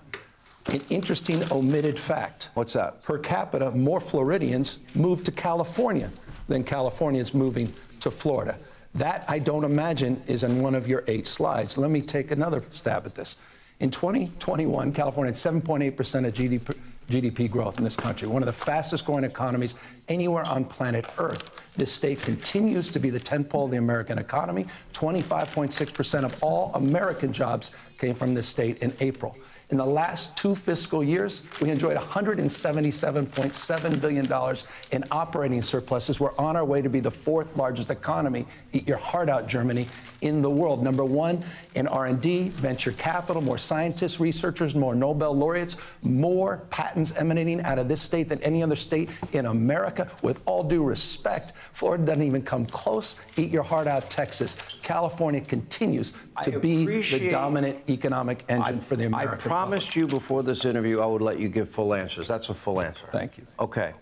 An 0.66 0.82
interesting 0.90 1.42
omitted 1.50 1.98
fact. 1.98 2.50
What's 2.52 2.74
that? 2.74 3.02
Per 3.02 3.16
capita, 3.18 3.70
more 3.70 4.00
Floridians 4.00 4.80
moved 4.94 5.24
to 5.24 5.32
California 5.32 6.10
than 6.48 6.62
Californians 6.62 7.32
moving 7.32 7.72
to 8.00 8.10
Florida. 8.10 8.58
That, 8.94 9.24
I 9.28 9.38
don't 9.38 9.64
imagine, 9.64 10.22
is 10.26 10.42
in 10.42 10.62
one 10.62 10.74
of 10.74 10.88
your 10.88 11.04
eight 11.06 11.26
slides. 11.26 11.78
Let 11.78 11.90
me 11.90 12.00
take 12.00 12.30
another 12.30 12.64
stab 12.70 13.06
at 13.06 13.14
this. 13.14 13.36
In 13.78 13.90
2021, 13.90 14.92
California 14.92 15.30
had 15.32 15.36
7.8% 15.36 16.26
of 16.26 16.34
GDP, 16.34 16.76
GDP 17.08 17.50
growth 17.50 17.78
in 17.78 17.84
this 17.84 17.96
country, 17.96 18.28
one 18.28 18.42
of 18.42 18.46
the 18.46 18.52
fastest 18.52 19.06
growing 19.06 19.24
economies 19.24 19.74
anywhere 20.10 20.44
on 20.44 20.64
planet 20.64 21.06
Earth. 21.16 21.62
This 21.76 21.90
state 21.90 22.20
continues 22.20 22.90
to 22.90 22.98
be 22.98 23.08
the 23.08 23.20
tentpole 23.20 23.64
of 23.64 23.70
the 23.70 23.78
American 23.78 24.18
economy. 24.18 24.66
25.6% 24.92 26.24
of 26.24 26.42
all 26.42 26.72
American 26.74 27.32
jobs 27.32 27.70
came 27.96 28.14
from 28.14 28.34
this 28.34 28.46
state 28.46 28.78
in 28.78 28.92
April. 29.00 29.36
In 29.70 29.76
the 29.76 29.86
last 29.86 30.36
two 30.36 30.56
fiscal 30.56 31.04
years, 31.04 31.42
we 31.62 31.70
enjoyed 31.70 31.96
$177.7 31.96 34.00
billion 34.00 34.56
in 34.90 35.04
operating 35.12 35.62
surpluses. 35.62 36.18
We're 36.18 36.36
on 36.38 36.56
our 36.56 36.64
way 36.64 36.82
to 36.82 36.90
be 36.90 36.98
the 36.98 37.10
fourth 37.10 37.56
largest 37.56 37.92
economy, 37.92 38.46
eat 38.72 38.88
your 38.88 38.96
heart 38.96 39.28
out, 39.28 39.46
Germany, 39.46 39.86
in 40.22 40.42
the 40.42 40.50
world. 40.50 40.82
Number 40.82 41.04
one 41.04 41.44
in 41.76 41.86
R&D, 41.86 42.48
venture 42.48 42.90
capital, 42.92 43.42
more 43.42 43.58
scientists, 43.58 44.18
researchers, 44.18 44.74
more 44.74 44.96
Nobel 44.96 45.36
laureates, 45.36 45.76
more 46.02 46.64
patents 46.70 47.12
emanating 47.16 47.60
out 47.60 47.78
of 47.78 47.86
this 47.86 48.02
state 48.02 48.28
than 48.28 48.42
any 48.42 48.64
other 48.64 48.74
state 48.74 49.08
in 49.32 49.46
America. 49.46 49.99
With 50.22 50.42
all 50.46 50.62
due 50.62 50.84
respect, 50.84 51.52
Florida 51.72 52.04
doesn't 52.04 52.22
even 52.22 52.42
come 52.42 52.66
close. 52.66 53.16
Eat 53.36 53.50
your 53.50 53.62
heart 53.62 53.86
out, 53.86 54.08
Texas. 54.10 54.56
California 54.82 55.40
continues 55.40 56.12
to 56.42 56.58
be 56.58 56.86
the 56.86 57.30
dominant 57.30 57.78
economic 57.88 58.44
engine 58.48 58.80
for 58.80 58.96
the 58.96 59.06
American 59.06 59.34
I 59.34 59.36
promised 59.36 59.96
you 59.96 60.06
before 60.06 60.42
this 60.42 60.64
interview 60.64 61.00
I 61.00 61.06
would 61.06 61.22
let 61.22 61.38
you 61.38 61.48
give 61.48 61.68
full 61.68 61.94
answers. 61.94 62.28
That's 62.28 62.48
a 62.48 62.54
full 62.54 62.80
answer. 62.80 63.06
Thank 63.10 63.38
you. 63.38 63.46
Okay. 63.58 63.92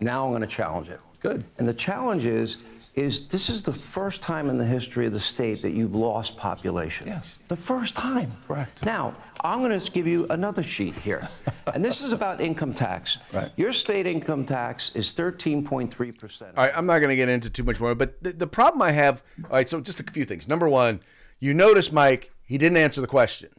Now 0.00 0.24
I'm 0.24 0.30
going 0.30 0.42
to 0.42 0.46
challenge 0.46 0.88
it. 0.88 1.00
Good. 1.20 1.44
And 1.58 1.66
the 1.66 1.74
challenge 1.74 2.24
is, 2.24 2.58
is 2.96 3.28
this 3.28 3.50
is 3.50 3.60
the 3.60 3.72
first 3.72 4.22
time 4.22 4.48
in 4.48 4.56
the 4.56 4.64
history 4.64 5.04
of 5.04 5.12
the 5.12 5.20
state 5.20 5.60
that 5.60 5.72
you've 5.72 5.94
lost 5.94 6.36
population. 6.38 7.06
Yes. 7.06 7.38
The 7.48 7.56
first 7.56 7.94
time. 7.94 8.32
Correct. 8.48 8.84
Now, 8.86 9.14
I'm 9.42 9.60
going 9.62 9.78
to 9.78 9.90
give 9.92 10.06
you 10.06 10.26
another 10.30 10.62
sheet 10.62 10.94
here. 10.94 11.28
and 11.74 11.84
this 11.84 12.00
is 12.00 12.12
about 12.12 12.40
income 12.40 12.72
tax. 12.72 13.18
Right. 13.32 13.52
Your 13.56 13.74
state 13.74 14.06
income 14.06 14.46
tax 14.46 14.96
is 14.96 15.12
13.3%. 15.12 16.42
All 16.42 16.48
right, 16.56 16.72
I'm 16.74 16.86
not 16.86 16.98
going 17.00 17.10
to 17.10 17.16
get 17.16 17.28
into 17.28 17.50
too 17.50 17.64
much 17.64 17.78
more, 17.78 17.94
but 17.94 18.22
the, 18.22 18.32
the 18.32 18.46
problem 18.46 18.80
I 18.80 18.92
have. 18.92 19.22
All 19.44 19.50
right, 19.50 19.68
so 19.68 19.78
just 19.80 20.00
a 20.00 20.04
few 20.04 20.24
things. 20.24 20.48
Number 20.48 20.68
one, 20.68 21.00
you 21.38 21.52
notice, 21.52 21.92
Mike, 21.92 22.32
he 22.44 22.56
didn't 22.56 22.78
answer 22.78 23.02
the 23.02 23.06
question. 23.06 23.50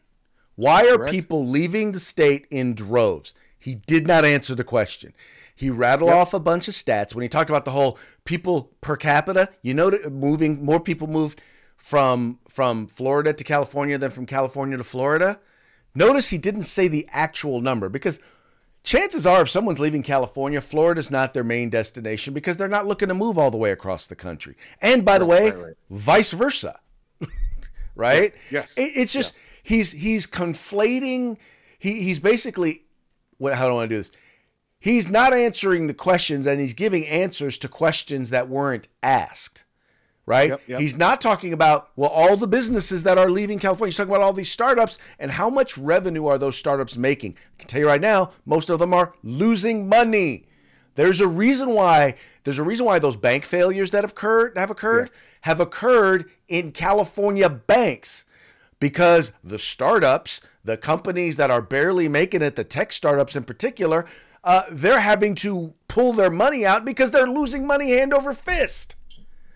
Why 0.56 0.88
are 0.88 0.96
Correct. 0.96 1.12
people 1.12 1.46
leaving 1.46 1.92
the 1.92 2.00
state 2.00 2.48
in 2.50 2.74
droves? 2.74 3.32
He 3.58 3.74
did 3.74 4.06
not 4.06 4.24
answer 4.24 4.54
the 4.54 4.64
question. 4.64 5.12
He 5.54 5.70
rattled 5.70 6.10
off 6.10 6.32
a 6.32 6.38
bunch 6.38 6.68
of 6.68 6.74
stats 6.74 7.14
when 7.14 7.22
he 7.22 7.28
talked 7.28 7.50
about 7.50 7.64
the 7.64 7.72
whole 7.72 7.98
people 8.24 8.70
per 8.80 8.96
capita. 8.96 9.48
You 9.60 9.74
know, 9.74 9.90
moving 10.08 10.64
more 10.64 10.78
people 10.78 11.08
moved 11.08 11.42
from 11.76 12.38
from 12.48 12.86
Florida 12.86 13.32
to 13.32 13.44
California 13.44 13.98
than 13.98 14.10
from 14.10 14.26
California 14.26 14.76
to 14.76 14.84
Florida. 14.84 15.40
Notice 15.94 16.28
he 16.28 16.38
didn't 16.38 16.62
say 16.62 16.86
the 16.86 17.08
actual 17.10 17.60
number 17.60 17.88
because 17.88 18.20
chances 18.84 19.26
are 19.26 19.42
if 19.42 19.50
someone's 19.50 19.80
leaving 19.80 20.02
California, 20.02 20.60
Florida's 20.60 21.10
not 21.10 21.34
their 21.34 21.44
main 21.44 21.70
destination 21.70 22.34
because 22.34 22.56
they're 22.56 22.68
not 22.68 22.86
looking 22.86 23.08
to 23.08 23.14
move 23.14 23.36
all 23.36 23.50
the 23.50 23.56
way 23.56 23.72
across 23.72 24.06
the 24.06 24.14
country. 24.14 24.56
And 24.80 25.04
by 25.04 25.18
the 25.18 25.26
way, 25.26 25.50
right, 25.50 25.58
right. 25.58 25.74
vice 25.90 26.32
versa. 26.32 26.78
right? 27.96 28.32
Yes. 28.50 28.76
It, 28.76 28.92
it's 28.94 29.12
just 29.12 29.34
he's 29.62 29.92
he's 29.92 30.26
conflating 30.26 31.36
he 31.78 32.02
he's 32.02 32.20
basically 32.20 32.84
what 33.38 33.54
how 33.54 33.66
do 33.66 33.72
I 33.72 33.74
want 33.74 33.90
to 33.90 33.96
do 33.96 34.00
this? 34.00 34.10
He's 34.80 35.08
not 35.08 35.34
answering 35.34 35.88
the 35.88 35.94
questions 35.94 36.46
and 36.46 36.60
he's 36.60 36.74
giving 36.74 37.04
answers 37.06 37.58
to 37.58 37.68
questions 37.68 38.30
that 38.30 38.48
weren't 38.48 38.86
asked 39.02 39.64
right? 40.28 40.50
Yep, 40.50 40.60
yep. 40.66 40.80
He's 40.80 40.94
not 40.94 41.20
talking 41.20 41.54
about 41.54 41.88
well 41.96 42.10
all 42.10 42.36
the 42.36 42.46
businesses 42.46 43.02
that 43.04 43.16
are 43.16 43.30
leaving 43.30 43.58
California. 43.58 43.88
He's 43.88 43.96
talking 43.96 44.12
about 44.12 44.22
all 44.22 44.34
these 44.34 44.50
startups 44.52 44.98
and 45.18 45.30
how 45.30 45.48
much 45.48 45.78
revenue 45.78 46.26
are 46.26 46.38
those 46.38 46.56
startups 46.56 46.98
making. 46.98 47.36
I 47.54 47.60
can 47.60 47.68
tell 47.68 47.80
you 47.80 47.86
right 47.86 48.00
now, 48.00 48.32
most 48.44 48.68
of 48.68 48.78
them 48.78 48.92
are 48.92 49.14
losing 49.22 49.88
money. 49.88 50.44
There's 50.96 51.22
a 51.22 51.26
reason 51.26 51.70
why 51.70 52.14
there's 52.44 52.58
a 52.58 52.62
reason 52.62 52.84
why 52.84 52.98
those 52.98 53.16
bank 53.16 53.44
failures 53.44 53.90
that 53.92 54.04
have 54.04 54.10
occurred 54.12 54.56
have 54.58 54.70
occurred 54.70 55.10
have 55.42 55.60
occurred 55.60 56.30
in 56.46 56.72
California 56.72 57.48
banks 57.48 58.26
because 58.80 59.32
the 59.42 59.58
startups, 59.58 60.40
the 60.64 60.76
companies 60.76 61.36
that 61.36 61.50
are 61.50 61.62
barely 61.62 62.08
making 62.08 62.42
it, 62.42 62.56
the 62.56 62.64
tech 62.64 62.92
startups 62.92 63.36
in 63.36 63.44
particular, 63.44 64.06
uh, 64.44 64.62
they're 64.70 65.00
having 65.00 65.34
to 65.36 65.74
pull 65.88 66.12
their 66.12 66.30
money 66.30 66.64
out 66.64 66.84
because 66.84 67.10
they're 67.10 67.26
losing 67.26 67.66
money 67.66 67.90
hand 67.92 68.14
over 68.14 68.32
fist. 68.32 68.96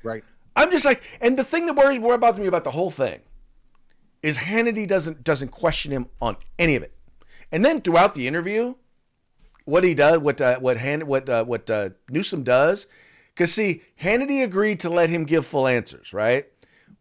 Right. 0.02 0.24
I'm 0.54 0.70
just 0.70 0.84
like, 0.84 1.02
and 1.20 1.38
the 1.38 1.44
thing 1.44 1.66
that 1.66 1.76
worries 1.76 2.00
more 2.00 2.14
about 2.14 2.36
me 2.38 2.46
about 2.46 2.64
the 2.64 2.72
whole 2.72 2.90
thing 2.90 3.20
is 4.22 4.38
Hannity 4.38 4.86
doesn't 4.86 5.24
doesn't 5.24 5.50
question 5.50 5.92
him 5.92 6.06
on 6.20 6.36
any 6.58 6.76
of 6.76 6.82
it, 6.82 6.94
and 7.50 7.64
then 7.64 7.80
throughout 7.80 8.14
the 8.14 8.28
interview, 8.28 8.74
what 9.64 9.82
he 9.82 9.94
does, 9.94 10.18
what 10.18 10.40
uh, 10.40 10.58
what 10.60 10.76
Han, 10.76 11.06
what 11.06 11.28
uh, 11.28 11.44
what 11.44 11.70
uh, 11.70 11.90
Newsom 12.10 12.42
does, 12.42 12.86
because 13.34 13.52
see, 13.52 13.82
Hannity 14.00 14.44
agreed 14.44 14.78
to 14.80 14.90
let 14.90 15.08
him 15.08 15.24
give 15.24 15.46
full 15.46 15.66
answers, 15.66 16.12
right? 16.12 16.46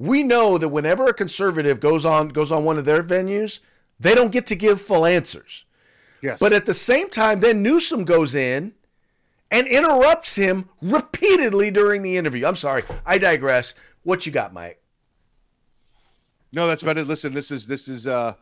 We 0.02 0.24
know 0.24 0.58
that 0.58 0.70
whenever 0.70 1.06
a 1.06 1.14
conservative 1.14 1.80
goes 1.80 2.06
on 2.06 2.30
goes 2.30 2.52
on 2.52 2.64
one 2.64 2.80
of 2.80 2.86
their 2.86 3.04
venues, 3.04 3.60
they 4.00 4.16
don't 4.16 4.32
get 4.32 4.48
to 4.48 4.56
give 4.56 4.82
full 4.82 5.06
answers. 5.06 5.64
Yes. 6.24 6.40
But 6.40 6.54
at 6.54 6.66
the 6.66 6.74
same 6.74 7.08
time, 7.08 7.40
then 7.40 7.62
Newsom 7.62 8.04
goes 8.04 8.34
in 8.34 8.74
and 9.52 9.68
interrupts 9.68 10.36
him 10.38 10.70
repeatedly 10.82 11.70
during 11.70 12.02
the 12.02 12.18
interview. 12.18 12.48
I'm 12.48 12.56
sorry, 12.56 12.82
I 13.06 13.20
digress. 13.20 13.76
What 14.02 14.26
you 14.26 14.32
got, 14.32 14.54
Mike? 14.54 14.82
No, 16.56 16.66
that's 16.66 16.82
about 16.82 16.98
it. 16.98 17.06
Listen, 17.06 17.36
this 17.36 17.52
is 17.52 17.68
this 17.68 17.88
is 17.88 18.08
uh, 18.08 18.34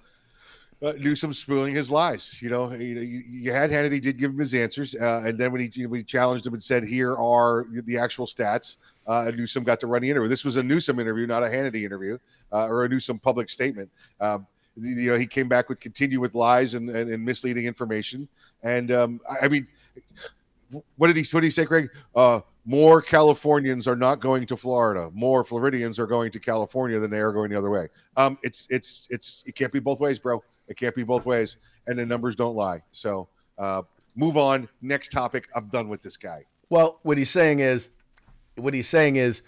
uh 0.81 0.93
Newsom 0.97 1.33
spewing 1.33 1.73
his 1.75 1.91
lies. 1.91 2.41
You 2.41 2.49
know, 2.49 2.71
you, 2.71 2.99
you, 2.99 3.23
you 3.27 3.51
had 3.51 3.69
Hannity 3.69 4.01
did 4.01 4.17
give 4.17 4.31
him 4.31 4.39
his 4.39 4.53
answers, 4.53 4.95
uh, 4.95 5.23
and 5.25 5.37
then 5.37 5.51
when 5.51 5.69
he 5.69 5.85
when 5.85 5.99
he 5.99 6.03
challenged 6.03 6.47
him 6.47 6.53
and 6.53 6.63
said, 6.63 6.83
"Here 6.83 7.15
are 7.15 7.65
the 7.69 7.97
actual 7.97 8.25
stats," 8.25 8.77
uh, 9.07 9.31
Newsom 9.35 9.63
got 9.63 9.79
to 9.81 9.87
run 9.87 10.01
the 10.01 10.09
interview. 10.09 10.29
This 10.29 10.45
was 10.45 10.55
a 10.55 10.63
Newsom 10.63 10.99
interview, 10.99 11.27
not 11.27 11.43
a 11.43 11.47
Hannity 11.47 11.83
interview, 11.83 12.17
uh, 12.51 12.67
or 12.67 12.85
a 12.85 12.89
Newsom 12.89 13.19
public 13.19 13.49
statement. 13.49 13.89
Um, 14.21 14.47
you 14.77 15.11
know, 15.11 15.17
he 15.17 15.27
came 15.27 15.47
back 15.47 15.67
with 15.69 15.79
continue 15.79 16.19
with 16.19 16.35
lies 16.35 16.73
and, 16.73 16.89
and, 16.89 17.09
and 17.09 17.23
misleading 17.23 17.65
information. 17.65 18.27
And 18.63 18.91
um, 18.91 19.21
I, 19.29 19.45
I 19.45 19.47
mean, 19.49 19.67
what 20.97 21.07
did 21.07 21.15
he 21.15 21.23
what 21.31 21.41
did 21.41 21.47
he 21.47 21.51
say, 21.51 21.65
Craig? 21.65 21.89
Uh, 22.15 22.41
more 22.65 23.01
Californians 23.01 23.87
are 23.87 23.95
not 23.95 24.19
going 24.19 24.45
to 24.45 24.55
Florida. 24.55 25.09
More 25.13 25.43
Floridians 25.43 25.97
are 25.97 26.05
going 26.05 26.31
to 26.31 26.39
California 26.39 26.99
than 26.99 27.09
they 27.09 27.19
are 27.19 27.31
going 27.31 27.49
the 27.49 27.57
other 27.57 27.71
way. 27.71 27.87
Um, 28.15 28.37
it's 28.43 28.67
it's 28.69 29.07
it's 29.09 29.43
it 29.47 29.55
can't 29.55 29.71
be 29.71 29.79
both 29.79 29.99
ways, 29.99 30.19
bro. 30.19 30.43
It 30.69 30.77
can't 30.77 30.95
be 30.95 31.03
both 31.03 31.25
ways, 31.25 31.57
and 31.87 31.99
the 31.99 32.05
numbers 32.05 32.35
don't 32.35 32.55
lie. 32.55 32.83
So 32.91 33.27
uh, 33.57 33.81
move 34.15 34.37
on. 34.37 34.69
Next 34.81 35.11
topic. 35.11 35.47
I'm 35.55 35.67
done 35.67 35.89
with 35.89 36.01
this 36.01 36.15
guy. 36.15 36.45
Well, 36.69 36.99
what 37.01 37.17
he's 37.17 37.31
saying 37.31 37.59
is, 37.59 37.89
what 38.55 38.73
he's 38.73 38.87
saying 38.87 39.15
is, 39.15 39.43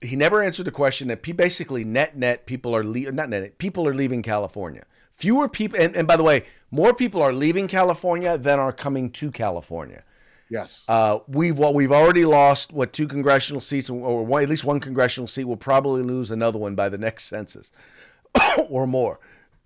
he 0.00 0.16
never 0.16 0.42
answered 0.42 0.64
the 0.64 0.70
question 0.70 1.08
that 1.08 1.22
basically 1.36 1.84
net 1.84 2.16
net 2.16 2.46
people 2.46 2.74
are 2.74 2.82
le- 2.82 3.12
not 3.12 3.28
net 3.28 3.42
net 3.42 3.58
people 3.58 3.86
are 3.86 3.94
leaving 3.94 4.22
California. 4.22 4.84
Fewer 5.14 5.48
people, 5.48 5.78
and, 5.78 5.94
and 5.94 6.08
by 6.08 6.16
the 6.16 6.22
way, 6.22 6.46
more 6.70 6.94
people 6.94 7.22
are 7.22 7.34
leaving 7.34 7.68
California 7.68 8.38
than 8.38 8.58
are 8.58 8.72
coming 8.72 9.10
to 9.10 9.30
California. 9.30 10.02
Yes. 10.48 10.84
Uh, 10.88 11.20
we've 11.28 11.58
well, 11.58 11.74
we've 11.74 11.92
already 11.92 12.24
lost 12.24 12.72
what 12.72 12.92
two 12.92 13.06
congressional 13.06 13.60
seats, 13.60 13.90
or 13.90 14.24
one, 14.24 14.42
at 14.42 14.48
least 14.48 14.64
one 14.64 14.80
congressional 14.80 15.28
seat. 15.28 15.44
We'll 15.44 15.56
probably 15.56 16.02
lose 16.02 16.30
another 16.30 16.58
one 16.58 16.74
by 16.74 16.88
the 16.88 16.98
next 16.98 17.24
census, 17.24 17.70
or 18.68 18.86
more. 18.86 19.18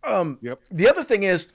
Um, 0.04 0.38
Yep. 0.42 0.60
The 0.70 0.88
other 0.88 1.04
thing 1.04 1.22
is, 1.22 1.48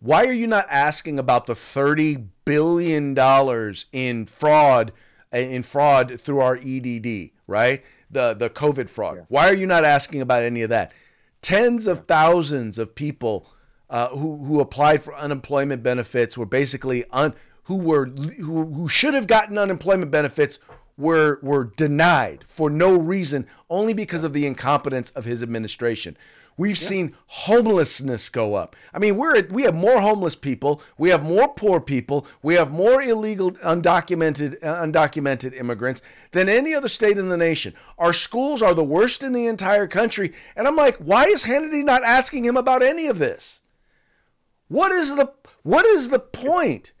why 0.00 0.24
are 0.24 0.32
you 0.32 0.46
not 0.46 0.66
asking 0.70 1.18
about 1.18 1.46
the 1.46 1.54
thirty 1.54 2.16
billion 2.44 3.14
dollars 3.14 3.86
in 3.92 4.26
fraud, 4.26 4.92
in 5.32 5.62
fraud 5.62 6.18
through 6.20 6.40
our 6.40 6.56
EDD, 6.56 7.30
right? 7.46 7.84
The 8.10 8.34
the 8.34 8.48
COVID 8.50 8.88
fraud. 8.88 9.26
Why 9.28 9.48
are 9.48 9.54
you 9.54 9.66
not 9.66 9.84
asking 9.84 10.22
about 10.22 10.42
any 10.42 10.62
of 10.62 10.70
that? 10.70 10.92
Tens 11.42 11.86
of 11.86 12.06
thousands 12.06 12.78
of 12.78 12.94
people 12.94 13.46
uh, 13.90 14.08
who 14.08 14.36
who 14.44 14.60
applied 14.60 15.02
for 15.02 15.14
unemployment 15.14 15.82
benefits 15.82 16.38
were 16.38 16.46
basically 16.46 17.04
un 17.10 17.34
who 17.64 17.76
were 17.76 18.06
who, 18.06 18.64
who 18.64 18.88
should 18.88 19.14
have 19.14 19.26
gotten 19.26 19.58
unemployment 19.58 20.10
benefits 20.10 20.58
were 20.96 21.38
were 21.42 21.64
denied 21.76 22.44
for 22.46 22.70
no 22.70 22.96
reason, 22.96 23.46
only 23.68 23.92
because 23.92 24.24
of 24.24 24.32
the 24.32 24.46
incompetence 24.46 25.10
of 25.10 25.24
his 25.24 25.42
administration. 25.42 26.16
We've 26.60 26.76
seen 26.76 27.16
homelessness 27.26 28.28
go 28.28 28.54
up. 28.54 28.76
I 28.92 28.98
mean, 28.98 29.16
we're 29.16 29.46
we 29.48 29.62
have 29.62 29.74
more 29.74 30.02
homeless 30.02 30.34
people, 30.34 30.82
we 30.98 31.08
have 31.08 31.22
more 31.22 31.48
poor 31.48 31.80
people, 31.80 32.26
we 32.42 32.56
have 32.56 32.70
more 32.70 33.00
illegal, 33.00 33.52
undocumented, 33.52 34.62
uh, 34.62 34.84
undocumented 34.84 35.58
immigrants 35.58 36.02
than 36.32 36.50
any 36.50 36.74
other 36.74 36.88
state 36.88 37.16
in 37.16 37.30
the 37.30 37.38
nation. 37.38 37.72
Our 37.96 38.12
schools 38.12 38.60
are 38.60 38.74
the 38.74 38.84
worst 38.84 39.24
in 39.24 39.32
the 39.32 39.46
entire 39.46 39.86
country, 39.86 40.34
and 40.54 40.68
I'm 40.68 40.76
like, 40.76 40.98
why 40.98 41.24
is 41.24 41.44
Hannity 41.44 41.82
not 41.82 42.04
asking 42.04 42.44
him 42.44 42.58
about 42.58 42.82
any 42.82 43.06
of 43.06 43.18
this? 43.18 43.62
What 44.68 44.92
is 44.92 45.16
the 45.16 45.32
what 45.62 45.86
is 45.86 46.10
the 46.10 46.20
point? 46.20 46.92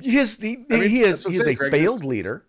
He 0.00 0.18
is 0.18 0.36
he, 0.36 0.64
I 0.70 0.76
mean, 0.76 0.88
he 0.88 1.00
is 1.00 1.24
he 1.24 1.34
is 1.34 1.46
a 1.48 1.54
Greg. 1.54 1.72
failed 1.72 2.04
leader 2.04 2.44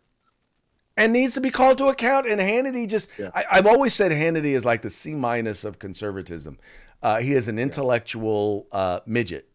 and 1.00 1.14
needs 1.14 1.34
to 1.34 1.42
be 1.42 1.50
called 1.50 1.78
to 1.78 1.88
account. 1.88 2.28
And 2.28 2.40
Hannity 2.42 2.88
just, 2.88 3.10
I, 3.34 3.46
I've 3.50 3.66
always 3.66 3.94
said 3.94 4.12
Hannity 4.12 4.54
is 4.54 4.66
like 4.66 4.82
the 4.82 4.90
C 4.90 5.16
minus 5.16 5.64
of 5.64 5.80
conservatism. 5.80 6.60
Uh, 7.02 7.20
he 7.20 7.34
is 7.34 7.48
an 7.48 7.58
intellectual 7.58 8.68
uh, 8.74 9.00
midget, 9.06 9.50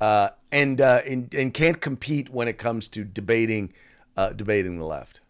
uh, 0.00 0.28
and, 0.52 0.80
uh, 0.82 1.00
and 1.08 1.32
and 1.34 1.54
can't 1.54 1.80
compete 1.80 2.28
when 2.28 2.46
it 2.46 2.58
comes 2.58 2.88
to 2.88 3.04
debating 3.04 3.72
uh, 4.18 4.34
debating 4.34 4.78
the 4.78 4.84
left. 4.84 5.22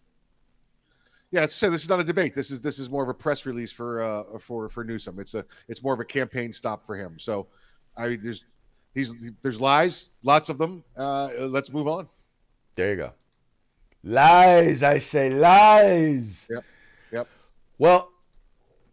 Yeah, 1.30 1.46
so 1.46 1.70
this 1.70 1.84
is 1.84 1.88
not 1.88 2.00
a 2.00 2.04
debate. 2.04 2.34
This 2.34 2.50
is 2.50 2.60
this 2.60 2.80
is 2.80 2.90
more 2.90 3.04
of 3.04 3.08
a 3.08 3.14
press 3.14 3.46
release 3.46 3.72
for 3.72 4.02
uh 4.02 4.38
for 4.38 4.68
for 4.68 4.84
Newsom. 4.84 5.18
It's 5.20 5.34
a 5.34 5.44
it's 5.68 5.82
more 5.82 5.94
of 5.94 6.00
a 6.00 6.04
campaign 6.04 6.52
stop 6.52 6.84
for 6.84 6.96
him. 6.96 7.18
So, 7.18 7.46
I 7.96 8.16
there's 8.16 8.44
he's 8.94 9.32
there's 9.42 9.60
lies, 9.60 10.10
lots 10.22 10.48
of 10.48 10.58
them. 10.58 10.84
Uh, 10.96 11.28
let's 11.38 11.72
move 11.72 11.88
on. 11.88 12.08
There 12.74 12.90
you 12.90 12.96
go. 12.96 13.12
Lies, 14.04 14.82
I 14.82 14.98
say 14.98 15.30
lies. 15.30 16.46
Yep, 16.50 16.64
yep. 17.10 17.28
Well, 17.78 18.10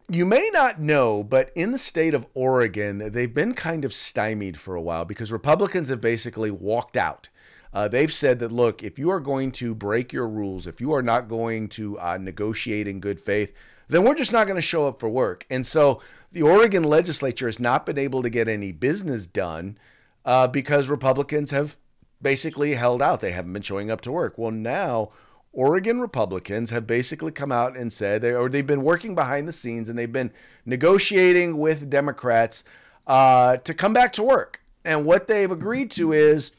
you 0.10 0.26
may 0.26 0.50
not 0.54 0.80
know, 0.80 1.24
but 1.24 1.52
in 1.54 1.72
the 1.72 1.78
state 1.78 2.14
of 2.14 2.26
Oregon, 2.34 3.12
they've 3.12 3.34
been 3.34 3.54
kind 3.54 3.84
of 3.84 3.94
stymied 3.94 4.58
for 4.58 4.76
a 4.76 4.82
while 4.82 5.04
because 5.04 5.32
Republicans 5.32 5.90
have 5.90 6.02
basically 6.02 6.50
walked 6.50 6.96
out. 6.96 7.30
Uh, 7.74 7.88
they've 7.88 8.12
said 8.12 8.40
that, 8.40 8.52
look, 8.52 8.84
if 8.84 8.98
you 8.98 9.10
are 9.10 9.20
going 9.20 9.52
to 9.54 9.76
break 9.76 10.12
your 10.12 10.28
rules, 10.28 10.68
if 10.68 10.82
you 10.82 10.94
are 10.94 11.02
not 11.02 11.28
going 11.28 11.70
to 11.70 12.00
uh, 12.00 12.18
negotiate 12.18 12.88
in 12.88 13.00
good 13.00 13.20
faith, 13.20 13.54
then 13.88 14.04
we're 14.04 14.16
just 14.16 14.34
not 14.34 14.48
going 14.48 14.56
to 14.56 14.62
show 14.62 14.88
up 14.88 15.00
for 15.00 15.10
work. 15.10 15.46
And 15.50 15.66
so 15.66 16.02
the 16.32 16.42
Oregon 16.42 16.84
legislature 16.84 17.48
has 17.48 17.60
not 17.60 17.86
been 17.86 17.98
able 17.98 18.24
to 18.24 18.30
get 18.30 18.48
any 18.48 18.72
business 18.72 19.28
done 19.28 19.78
uh, 20.26 20.48
because 20.48 20.90
Republicans 20.90 21.52
have 21.52 21.78
basically 22.22 22.76
held 22.76 23.02
out. 23.02 23.22
They 23.22 23.32
haven't 23.32 23.54
been 23.54 23.62
showing 23.62 23.90
up 23.92 24.02
to 24.02 24.12
work. 24.12 24.38
Well, 24.38 24.52
now 24.52 25.12
Oregon 25.54 26.00
Republicans 26.00 26.70
have 26.70 26.88
basically 26.88 27.32
come 27.32 27.52
out 27.52 27.76
and 27.76 27.92
said 27.92 28.22
they 28.22 28.34
or 28.34 28.50
they've 28.50 28.66
been 28.66 28.84
working 28.84 29.16
behind 29.16 29.48
the 29.48 29.54
scenes 29.54 29.90
and 29.90 29.98
they've 30.00 30.12
been 30.12 30.32
negotiating 30.66 31.58
with 31.58 31.90
Democrats 31.90 32.64
uh, 33.08 33.58
to 33.58 33.74
come 33.74 33.94
back 33.94 34.14
to 34.14 34.24
work. 34.24 34.62
And 34.86 35.06
what 35.06 35.28
they've 35.28 35.52
agreed 35.52 35.92
to 35.92 36.14
is 36.14 36.52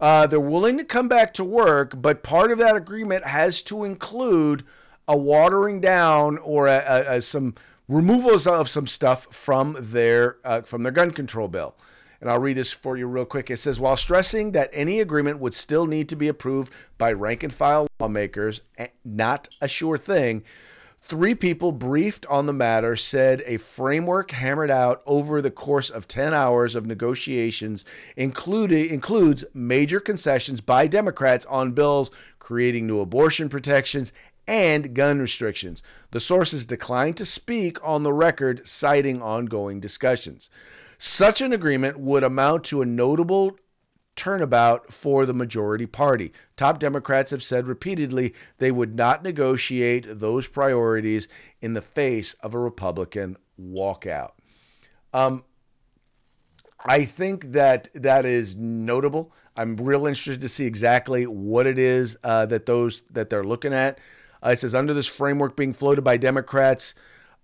uh, 0.00 0.26
they're 0.26 0.38
willing 0.38 0.78
to 0.78 0.84
come 0.84 1.08
back 1.08 1.32
to 1.34 1.44
work, 1.44 1.94
but 2.00 2.22
part 2.22 2.52
of 2.52 2.58
that 2.58 2.76
agreement 2.76 3.26
has 3.26 3.62
to 3.62 3.84
include 3.84 4.62
a 5.08 5.16
watering 5.16 5.80
down 5.80 6.38
or 6.38 6.68
a, 6.68 6.84
a, 6.86 7.16
a- 7.16 7.22
some 7.22 7.54
removals 7.88 8.46
of 8.46 8.68
some 8.68 8.86
stuff 8.86 9.26
from 9.34 9.74
their 9.80 10.36
uh, 10.44 10.60
from 10.60 10.82
their 10.82 10.92
gun 10.92 11.10
control 11.10 11.48
bill. 11.48 11.74
And 12.20 12.30
I'll 12.30 12.40
read 12.40 12.56
this 12.56 12.72
for 12.72 12.96
you 12.96 13.06
real 13.06 13.24
quick. 13.24 13.50
It 13.50 13.58
says, 13.58 13.78
while 13.78 13.96
stressing 13.96 14.52
that 14.52 14.70
any 14.72 15.00
agreement 15.00 15.38
would 15.38 15.54
still 15.54 15.86
need 15.86 16.08
to 16.08 16.16
be 16.16 16.28
approved 16.28 16.72
by 16.98 17.12
rank 17.12 17.42
and 17.42 17.52
file 17.52 17.86
lawmakers, 18.00 18.60
eh, 18.76 18.88
not 19.04 19.48
a 19.60 19.68
sure 19.68 19.98
thing, 19.98 20.42
Three 21.00 21.34
people 21.34 21.72
briefed 21.72 22.26
on 22.26 22.46
the 22.46 22.52
matter 22.52 22.96
said 22.96 23.42
a 23.46 23.56
framework 23.56 24.32
hammered 24.32 24.70
out 24.70 25.00
over 25.06 25.40
the 25.40 25.50
course 25.50 25.90
of 25.90 26.08
10 26.08 26.34
hours 26.34 26.74
of 26.74 26.86
negotiations 26.86 27.84
including, 28.16 28.90
includes 28.90 29.44
major 29.54 30.00
concessions 30.00 30.60
by 30.60 30.86
Democrats 30.86 31.46
on 31.46 31.72
bills 31.72 32.10
creating 32.38 32.86
new 32.86 33.00
abortion 33.00 33.48
protections 33.48 34.12
and 34.46 34.94
gun 34.94 35.18
restrictions. 35.18 35.82
The 36.10 36.20
sources 36.20 36.66
declined 36.66 37.16
to 37.18 37.24
speak 37.24 37.78
on 37.82 38.02
the 38.02 38.12
record, 38.12 38.66
citing 38.66 39.22
ongoing 39.22 39.78
discussions. 39.78 40.50
Such 40.98 41.40
an 41.40 41.52
agreement 41.52 41.98
would 41.98 42.24
amount 42.24 42.64
to 42.64 42.82
a 42.82 42.86
notable 42.86 43.56
turnabout 44.16 44.92
for 44.92 45.24
the 45.24 45.32
majority 45.32 45.86
party. 45.86 46.32
Top 46.56 46.80
Democrats 46.80 47.30
have 47.30 47.42
said 47.42 47.68
repeatedly 47.68 48.34
they 48.58 48.72
would 48.72 48.96
not 48.96 49.22
negotiate 49.22 50.18
those 50.18 50.48
priorities 50.48 51.28
in 51.60 51.74
the 51.74 51.80
face 51.80 52.34
of 52.34 52.52
a 52.52 52.58
Republican 52.58 53.36
walkout. 53.60 54.32
Um, 55.14 55.44
I 56.84 57.04
think 57.04 57.52
that 57.52 57.88
that 57.94 58.24
is 58.24 58.56
notable. 58.56 59.32
I'm 59.56 59.76
real 59.76 60.06
interested 60.06 60.40
to 60.40 60.48
see 60.48 60.66
exactly 60.66 61.26
what 61.26 61.66
it 61.66 61.78
is 61.78 62.16
uh, 62.24 62.46
that 62.46 62.66
those 62.66 63.02
that 63.10 63.30
they're 63.30 63.44
looking 63.44 63.72
at. 63.72 63.98
Uh, 64.44 64.50
it 64.50 64.60
says 64.60 64.74
under 64.74 64.94
this 64.94 65.06
framework 65.06 65.56
being 65.56 65.72
floated 65.72 66.02
by 66.02 66.16
Democrats, 66.16 66.94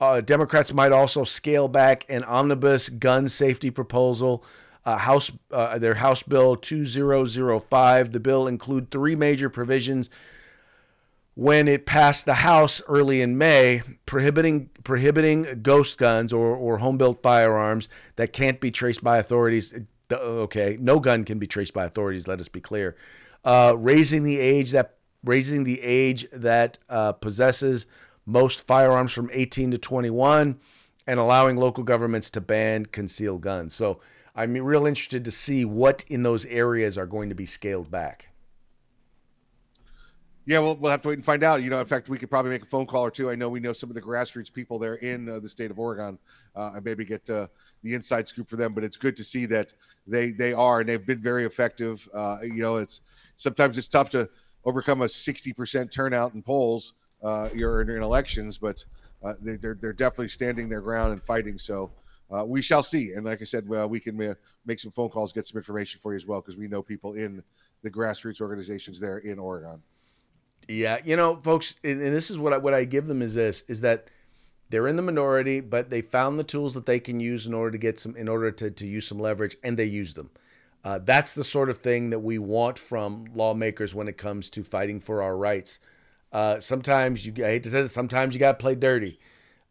uh, 0.01 0.21
Democrats 0.21 0.73
might 0.73 0.93
also 0.93 1.25
scale 1.25 1.69
back 1.69 2.05
an 2.09 2.25
omnibus 2.25 2.89
gun 2.89 3.29
safety 3.29 3.71
proposal. 3.71 4.45
Uh, 4.85 4.99
House 4.99 5.33
uh, 5.51 5.79
their 5.79 5.95
House 5.95 6.23
Bill 6.23 6.57
2005. 6.57 8.13
The 8.13 8.21
bill 8.21 8.47
include 8.47 8.91
three 8.91 9.17
major 9.17 9.49
provisions 9.49 10.11
when 11.35 11.67
it 11.69 11.87
passed 11.87 12.27
the 12.27 12.35
House 12.35 12.83
early 12.87 13.21
in 13.21 13.39
May, 13.39 13.83
prohibiting 14.07 14.71
prohibiting 14.85 15.61
ghost 15.63 15.99
guns 15.99 16.33
or, 16.33 16.55
or 16.55 16.79
home 16.79 16.99
built 16.99 17.23
firearms 17.23 17.89
that 18.17 18.33
can't 18.33 18.61
be 18.61 18.71
traced 18.71 19.03
by 19.03 19.19
authorities. 19.19 19.75
Okay, 20.13 20.77
no 20.81 21.01
gun 21.01 21.25
can 21.25 21.39
be 21.39 21.47
traced 21.47 21.73
by 21.73 21.85
authorities. 21.85 22.29
Let 22.29 22.41
us 22.41 22.49
be 22.49 22.61
clear. 22.61 22.95
Uh, 23.45 23.75
raising 23.77 24.23
the 24.23 24.39
age 24.39 24.73
that 24.73 24.97
raising 25.25 25.65
the 25.65 25.81
age 25.81 26.27
that 26.33 26.79
uh, 26.89 27.13
possesses 27.13 27.87
most 28.27 28.67
firearms 28.67 29.13
from 29.13 29.31
18 29.33 29.73
to 29.73 29.79
21, 29.79 30.59
and 31.07 31.21
allowing 31.21 31.57
local 31.57 31.85
governments 31.85 32.31
to 32.31 32.41
ban 32.41 32.87
concealed 32.87 33.43
guns. 33.43 33.75
So 33.75 34.01
I'm 34.35 34.55
real 34.55 34.87
interested 34.87 35.25
to 35.25 35.31
see 35.31 35.65
what 35.65 36.05
in 36.09 36.23
those 36.23 36.45
areas 36.47 36.99
are 36.99 37.07
going 37.07 37.29
to 37.29 37.35
be 37.35 37.47
scaled 37.47 37.91
back. 37.91 38.29
Yeah, 40.47 40.59
well, 40.59 40.77
we'll 40.77 40.91
have 40.91 41.01
to 41.03 41.09
wait 41.09 41.15
and 41.15 41.25
find 41.25 41.43
out. 41.43 41.63
You 41.63 41.71
know, 41.71 41.81
in 41.81 41.87
fact, 41.87 42.11
we 42.11 42.19
could 42.19 42.29
probably 42.29 42.51
make 42.51 42.63
a 42.63 42.67
phone 42.67 42.85
call 42.85 43.03
or 43.03 43.11
two. 43.11 43.31
I 43.31 43.35
know 43.35 43.49
we 43.49 43.61
know 43.61 43.73
some 43.73 43.89
of 43.89 43.95
the 43.95 44.03
grassroots 44.03 44.53
people 44.53 44.79
there 44.79 44.97
in 44.97 45.29
uh, 45.29 45.39
the 45.39 45.49
state 45.49 45.71
of 45.71 45.79
Oregon, 45.79 46.19
uh, 46.55 46.81
maybe 46.85 47.05
get 47.05 47.29
uh, 47.31 47.47
the 47.83 47.95
inside 47.95 48.29
scoop 48.29 48.51
for 48.51 48.57
them. 48.57 48.75
But 48.75 48.85
it's 48.85 48.99
good 48.99 49.17
to 49.17 49.25
see 49.25 49.47
that 49.47 49.73
they 50.07 50.33
they 50.33 50.53
are 50.53 50.81
and 50.81 50.89
they've 50.89 51.07
been 51.07 51.23
very 51.23 51.45
effective. 51.45 52.07
Uh, 52.13 52.39
you 52.43 52.61
know, 52.61 52.77
it's 52.77 53.01
sometimes 53.37 53.79
it's 53.79 53.89
tough 53.89 54.11
to 54.11 54.29
overcome 54.67 55.01
a 55.01 55.09
sixty 55.09 55.55
percent 55.55 55.91
turnout 55.91 56.35
in 56.35 56.43
polls. 56.43 56.93
Uh, 57.25 57.49
you're 57.55 57.81
in, 57.81 58.03
elections, 58.03 58.59
but 58.59 58.85
uh, 59.25 59.33
they, 59.41 59.57
they're 59.57 59.79
they're 59.81 59.93
definitely 59.93 60.29
standing 60.29 60.69
their 60.69 60.83
ground 60.83 61.13
and 61.13 61.23
fighting. 61.23 61.59
So. 61.59 61.91
Uh, 62.35 62.43
we 62.43 62.63
shall 62.63 62.83
see, 62.83 63.13
and 63.13 63.27
like 63.27 63.43
I 63.43 63.45
said, 63.45 63.69
well, 63.69 63.87
we 63.87 64.01
can 64.01 64.35
make 64.65 64.81
some 64.81 64.91
phone 64.91 65.11
calls, 65.11 65.31
get 65.31 65.47
some 65.47 65.59
information 65.59 66.01
for 66.03 66.15
you 66.15 66.17
as 66.17 66.27
well, 66.27 66.41
because 66.41 66.57
we 66.57 66.67
know 66.67 66.83
people 66.83 67.13
in 67.13 67.43
the 67.83 67.91
grassroots 67.91 68.41
organizations 68.41 68.99
there 68.99 69.19
in 69.19 69.39
Oregon. 69.39 69.83
Yeah, 70.67 70.99
you 71.05 71.17
know, 71.17 71.37
folks, 71.37 71.77
and, 71.85 72.01
and 72.01 72.17
this 72.17 72.31
is 72.31 72.39
what 72.39 72.55
I, 72.55 72.57
what 72.57 72.75
I 72.75 72.85
give 72.85 73.07
them 73.07 73.21
is 73.21 73.35
this: 73.35 73.63
is 73.69 73.83
that 73.83 74.09
they're 74.71 74.89
in 74.89 74.97
the 74.97 75.03
minority, 75.03 75.61
but 75.61 75.91
they 75.91 76.01
found 76.01 76.39
the 76.39 76.45
tools 76.45 76.75
that 76.75 76.87
they 76.87 76.99
can 76.99 77.21
use 77.21 77.47
in 77.47 77.55
order 77.55 77.73
to 77.73 77.79
get 77.79 77.99
some, 77.99 78.17
in 78.17 78.29
order 78.29 78.51
to 78.51 78.71
to 78.71 78.87
use 78.87 79.07
some 79.07 79.21
leverage, 79.21 79.57
and 79.63 79.77
they 79.77 79.85
use 79.85 80.15
them. 80.15 80.31
Uh, 80.83 80.99
that's 80.99 81.35
the 81.35 81.45
sort 81.45 81.71
of 81.71 81.79
thing 81.79 82.11
that 82.11 82.21
we 82.21 82.39
want 82.39 82.79
from 82.79 83.27
lawmakers 83.35 83.95
when 83.95 84.09
it 84.09 84.17
comes 84.17 84.51
to 84.51 84.65
fighting 84.65 85.01
for 85.01 85.23
our 85.23 85.37
rights. 85.37 85.79
Uh, 86.35 86.59
sometimes 86.61 87.25
you, 87.25 87.33
I 87.45 87.49
hate 87.49 87.63
to 87.63 87.71
say 87.71 87.83
this, 87.83 87.93
sometimes 87.93 88.35
you 88.35 88.41
got 88.41 88.59
to 88.59 88.63
play 88.63 88.75
dirty, 88.75 89.21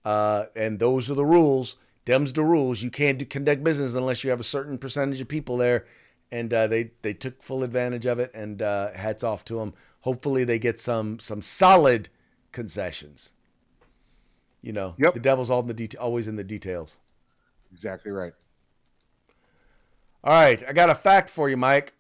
uh, 0.06 0.46
and 0.56 0.80
those 0.80 1.12
are 1.12 1.14
the 1.14 1.26
rules. 1.26 1.76
Them's 2.06 2.32
the 2.34 2.44
rules. 2.44 2.82
You 2.82 2.90
can't 2.90 3.18
do, 3.20 3.26
conduct 3.26 3.64
business 3.64 3.96
unless 3.96 4.24
you 4.24 4.30
have 4.30 4.40
a 4.40 4.46
certain 4.46 4.78
percentage 4.78 5.20
of 5.22 5.28
people 5.28 5.58
there, 5.58 5.86
and 6.32 6.54
uh, 6.54 6.68
they 6.68 6.92
they 7.02 7.14
took 7.14 7.44
full 7.44 7.64
advantage 7.64 8.06
of 8.06 8.18
it. 8.20 8.32
And 8.34 8.62
uh, 8.62 8.92
hats 8.94 9.24
off 9.24 9.44
to 9.46 9.56
them. 9.56 9.74
Hopefully, 10.02 10.46
they 10.46 10.58
get 10.58 10.80
some 10.80 11.20
some 11.20 11.42
solid 11.42 12.08
concessions. 12.54 13.34
You 14.62 14.72
know, 14.72 14.96
Yep. 14.98 15.16
the 15.16 15.20
devil's 15.20 15.50
all 15.50 15.60
in 15.60 15.68
the 15.68 15.74
deta- 15.74 16.00
always 16.00 16.28
in 16.30 16.38
the 16.38 16.44
details. 16.46 16.98
Exactly 17.74 18.12
right. 18.12 18.32
All 20.24 20.32
right, 20.34 20.64
I 20.66 20.72
got 20.72 20.90
a 20.90 20.96
fact 20.96 21.30
for 21.30 21.50
you, 21.50 21.58
Mike. 21.58 21.94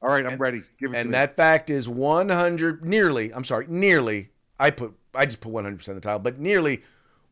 All 0.00 0.08
right, 0.10 0.24
I'm 0.24 0.38
ready. 0.38 0.62
Give 0.78 0.90
it 0.90 0.94
to 0.94 1.00
and 1.00 1.14
that 1.14 1.34
fact 1.34 1.70
is 1.70 1.88
100 1.88 2.84
nearly 2.84 3.32
i'm 3.32 3.44
sorry 3.44 3.66
nearly 3.68 4.30
i 4.58 4.70
put 4.70 4.94
i 5.14 5.24
just 5.24 5.40
put 5.40 5.52
100% 5.52 5.88
of 5.88 5.94
the 5.94 6.00
title 6.00 6.18
but 6.20 6.38
nearly 6.38 6.82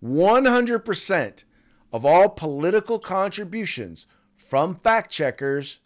100% 0.05 1.45
of 1.93 2.05
all 2.05 2.29
political 2.29 2.99
contributions 2.99 4.07
from 4.35 4.75
fact 4.75 5.11
checkers 5.11 5.79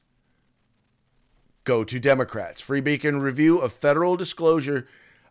go 1.65 1.85
to 1.85 2.01
democrats 2.01 2.61
free 2.61 2.81
beacon 2.81 3.21
review 3.21 3.59
of 3.59 3.73
federal 3.73 4.17
disclosure 4.17 4.87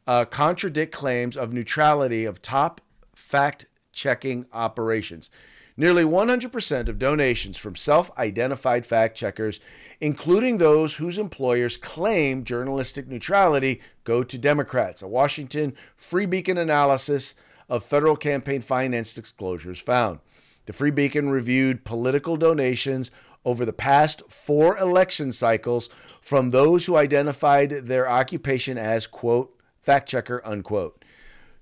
uh, 0.09 0.25
contradict 0.25 0.91
claims 0.91 1.37
of 1.37 1.53
neutrality 1.53 2.25
of 2.25 2.41
top 2.41 2.81
fact 3.13 3.67
checking 3.91 4.45
operations. 4.51 5.29
Nearly 5.77 6.03
100% 6.03 6.89
of 6.89 6.97
donations 6.97 7.57
from 7.57 7.75
self 7.75 8.09
identified 8.17 8.87
fact 8.87 9.15
checkers, 9.15 9.59
including 10.01 10.57
those 10.57 10.95
whose 10.95 11.17
employers 11.17 11.77
claim 11.77 12.43
journalistic 12.43 13.07
neutrality, 13.07 13.81
go 14.03 14.23
to 14.23 14.37
Democrats. 14.37 15.01
A 15.01 15.07
Washington 15.07 15.73
Free 15.95 16.25
Beacon 16.25 16.57
analysis 16.57 17.35
of 17.67 17.83
federal 17.83 18.15
campaign 18.15 18.61
finance 18.61 19.13
disclosures 19.13 19.79
found. 19.79 20.19
The 20.65 20.73
Free 20.73 20.91
Beacon 20.91 21.29
reviewed 21.29 21.83
political 21.83 22.37
donations 22.37 23.11
over 23.45 23.65
the 23.65 23.73
past 23.73 24.23
four 24.29 24.77
election 24.77 25.31
cycles 25.31 25.89
from 26.21 26.49
those 26.49 26.85
who 26.85 26.97
identified 26.97 27.69
their 27.69 28.09
occupation 28.09 28.77
as, 28.77 29.07
quote, 29.07 29.57
fact 29.81 30.09
checker, 30.09 30.41
unquote. 30.45 31.05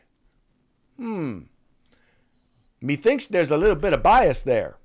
Hmm. 0.96 1.40
Methinks 2.80 3.26
there's 3.26 3.50
a 3.50 3.56
little 3.56 3.76
bit 3.76 3.92
of 3.92 4.02
bias 4.02 4.42
there. 4.42 4.76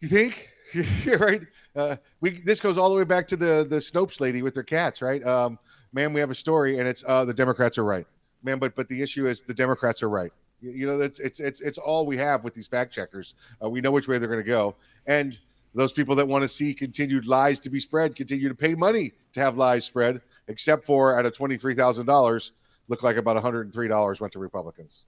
You 0.00 0.08
think? 0.08 0.48
You're 1.04 1.18
right. 1.18 1.42
Uh, 1.76 1.96
we 2.20 2.40
this 2.42 2.60
goes 2.60 2.78
all 2.78 2.88
the 2.88 2.96
way 2.96 3.04
back 3.04 3.28
to 3.28 3.36
the 3.36 3.66
the 3.68 3.76
Snopes 3.76 4.20
lady 4.20 4.42
with 4.42 4.54
their 4.54 4.62
cats, 4.62 5.02
right? 5.02 5.24
Um, 5.24 5.58
man, 5.92 6.12
we 6.12 6.20
have 6.20 6.30
a 6.30 6.34
story, 6.34 6.78
and 6.78 6.88
it's 6.88 7.04
uh, 7.06 7.24
the 7.24 7.34
Democrats 7.34 7.78
are 7.78 7.84
right, 7.84 8.06
man. 8.42 8.58
But 8.58 8.74
but 8.74 8.88
the 8.88 9.02
issue 9.02 9.26
is 9.26 9.42
the 9.42 9.54
Democrats 9.54 10.02
are 10.02 10.08
right. 10.08 10.32
You, 10.60 10.86
know, 10.86 10.96
that's 10.96 11.18
it's 11.20 11.40
it's 11.40 11.60
it's 11.60 11.78
all 11.78 12.06
we 12.06 12.16
have 12.16 12.42
with 12.44 12.54
these 12.54 12.66
fact 12.66 12.92
checkers. 12.92 13.34
Uh, 13.62 13.68
we 13.68 13.80
know 13.80 13.90
which 13.90 14.08
way 14.08 14.18
they're 14.18 14.28
going 14.28 14.42
to 14.42 14.48
go, 14.48 14.76
and 15.06 15.38
those 15.74 15.92
people 15.92 16.14
that 16.16 16.26
want 16.26 16.42
to 16.42 16.48
see 16.48 16.72
continued 16.72 17.26
lies 17.26 17.60
to 17.60 17.70
be 17.70 17.80
spread 17.80 18.16
continue 18.16 18.48
to 18.48 18.54
pay 18.54 18.74
money 18.74 19.12
to 19.32 19.40
have 19.40 19.58
lies 19.58 19.84
spread, 19.84 20.22
except 20.48 20.86
for 20.86 21.18
at 21.18 21.26
a 21.26 21.30
twenty 21.30 21.56
three 21.56 21.74
thousand 21.74 22.06
dollars, 22.06 22.52
look 22.88 23.02
like 23.02 23.16
about 23.16 23.34
one 23.34 23.42
hundred 23.42 23.66
and 23.66 23.74
three 23.74 23.88
dollars 23.88 24.20
went 24.20 24.32
to 24.32 24.38
Republicans. 24.38 25.04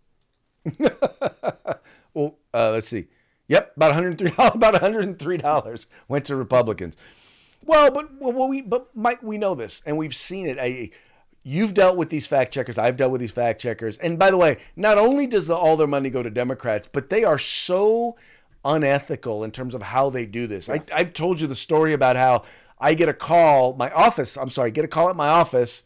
well, 2.14 2.38
uh, 2.52 2.70
let's 2.70 2.88
see. 2.88 3.06
Yep, 3.48 3.76
about 3.76 3.94
103 3.94 4.32
about 4.38 4.72
103 4.72 5.36
dollars 5.36 5.86
went 6.08 6.24
to 6.26 6.36
Republicans. 6.36 6.96
Well, 7.64 7.90
but 7.90 8.20
well, 8.20 8.48
we 8.48 8.62
but 8.62 8.88
Mike, 8.94 9.22
we 9.22 9.38
know 9.38 9.54
this 9.54 9.82
and 9.86 9.96
we've 9.96 10.14
seen 10.14 10.48
it. 10.48 10.58
I, 10.60 10.90
you've 11.48 11.74
dealt 11.74 11.96
with 11.96 12.10
these 12.10 12.26
fact 12.26 12.52
checkers. 12.52 12.76
I've 12.76 12.96
dealt 12.96 13.12
with 13.12 13.20
these 13.20 13.30
fact 13.30 13.60
checkers. 13.60 13.96
And 13.98 14.18
by 14.18 14.32
the 14.32 14.36
way, 14.36 14.58
not 14.74 14.98
only 14.98 15.28
does 15.28 15.46
the, 15.46 15.54
all 15.54 15.76
their 15.76 15.86
money 15.86 16.10
go 16.10 16.20
to 16.20 16.28
Democrats, 16.28 16.88
but 16.90 17.08
they 17.08 17.22
are 17.22 17.38
so 17.38 18.16
unethical 18.64 19.44
in 19.44 19.52
terms 19.52 19.76
of 19.76 19.80
how 19.80 20.10
they 20.10 20.26
do 20.26 20.48
this. 20.48 20.68
I, 20.68 20.82
I've 20.92 21.12
told 21.12 21.40
you 21.40 21.46
the 21.46 21.54
story 21.54 21.92
about 21.92 22.16
how 22.16 22.42
I 22.80 22.94
get 22.94 23.08
a 23.08 23.14
call, 23.14 23.74
my 23.74 23.92
office. 23.92 24.36
I'm 24.36 24.50
sorry, 24.50 24.72
get 24.72 24.84
a 24.84 24.88
call 24.88 25.08
at 25.08 25.14
my 25.14 25.28
office, 25.28 25.84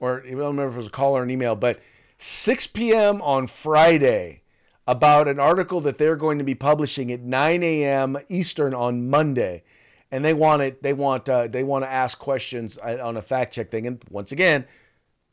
or 0.00 0.22
I 0.22 0.28
don't 0.32 0.38
remember 0.38 0.66
if 0.68 0.74
it 0.74 0.76
was 0.76 0.86
a 0.88 0.90
call 0.90 1.16
or 1.16 1.22
an 1.22 1.30
email, 1.30 1.56
but 1.56 1.80
6 2.18 2.66
p.m. 2.66 3.22
on 3.22 3.46
Friday 3.46 4.42
about 4.86 5.28
an 5.28 5.40
article 5.40 5.80
that 5.80 5.96
they're 5.96 6.14
going 6.14 6.36
to 6.36 6.44
be 6.44 6.54
publishing 6.54 7.10
at 7.10 7.20
9 7.20 7.62
a.m. 7.62 8.18
Eastern 8.28 8.74
on 8.74 9.08
Monday, 9.08 9.62
and 10.10 10.22
they 10.22 10.34
want 10.34 10.60
it. 10.60 10.82
They 10.82 10.92
want 10.92 11.26
uh, 11.30 11.46
they 11.46 11.64
want 11.64 11.84
to 11.84 11.90
ask 11.90 12.18
questions 12.18 12.76
uh, 12.84 12.98
on 13.02 13.16
a 13.16 13.22
fact 13.22 13.54
check 13.54 13.70
thing. 13.70 13.86
And 13.86 14.04
once 14.10 14.32
again, 14.32 14.66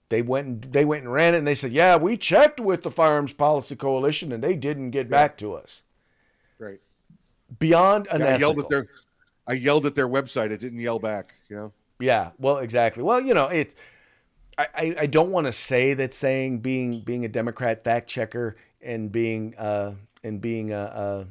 they 0.10 0.22
went 0.22 0.48
and 0.48 0.62
they 0.64 0.86
went 0.86 1.04
and 1.04 1.12
ran 1.12 1.36
it, 1.36 1.40
and 1.40 1.48
they 1.48 1.56
said, 1.56 1.72
"Yeah, 1.72 1.98
we 1.98 2.18
checked 2.18 2.60
with 2.60 2.84
the 2.84 2.90
Firearms 2.90 3.34
Policy 3.34 3.76
Coalition, 3.76 4.32
and 4.32 4.44
they 4.44 4.56
didn't 4.56 4.92
get 4.92 5.10
back 5.10 5.38
to 5.38 5.54
us." 5.54 5.84
Right. 6.60 6.80
Beyond 7.60 8.08
Yeah, 8.08 8.14
I 8.14 8.16
unethical. 8.16 8.40
yelled 8.40 8.60
at 8.60 8.70
their 8.70 8.88
I 9.48 9.54
yelled 9.54 9.86
at 9.86 9.96
their 9.96 10.08
website. 10.08 10.52
It 10.52 10.60
didn't 10.60 10.80
yell 10.80 11.00
back. 11.00 11.36
You 11.50 11.56
know. 11.56 11.74
Yeah, 12.00 12.32
well, 12.38 12.58
exactly. 12.60 13.04
Well, 13.04 13.20
you 13.22 13.34
know, 13.34 13.48
it's 13.48 13.76
I, 14.58 14.68
I, 14.76 14.96
I 15.02 15.06
don't 15.08 15.32
want 15.32 15.48
to 15.48 15.54
say 15.54 15.94
that 15.94 16.14
saying 16.14 16.60
being 16.60 17.02
being 17.02 17.26
a 17.26 17.30
Democrat 17.30 17.84
fact 17.84 18.10
checker 18.10 18.56
and 18.82 19.12
being 19.12 19.56
uh 19.58 19.94
and 20.24 20.42
being 20.42 20.74
uh, 20.74 21.26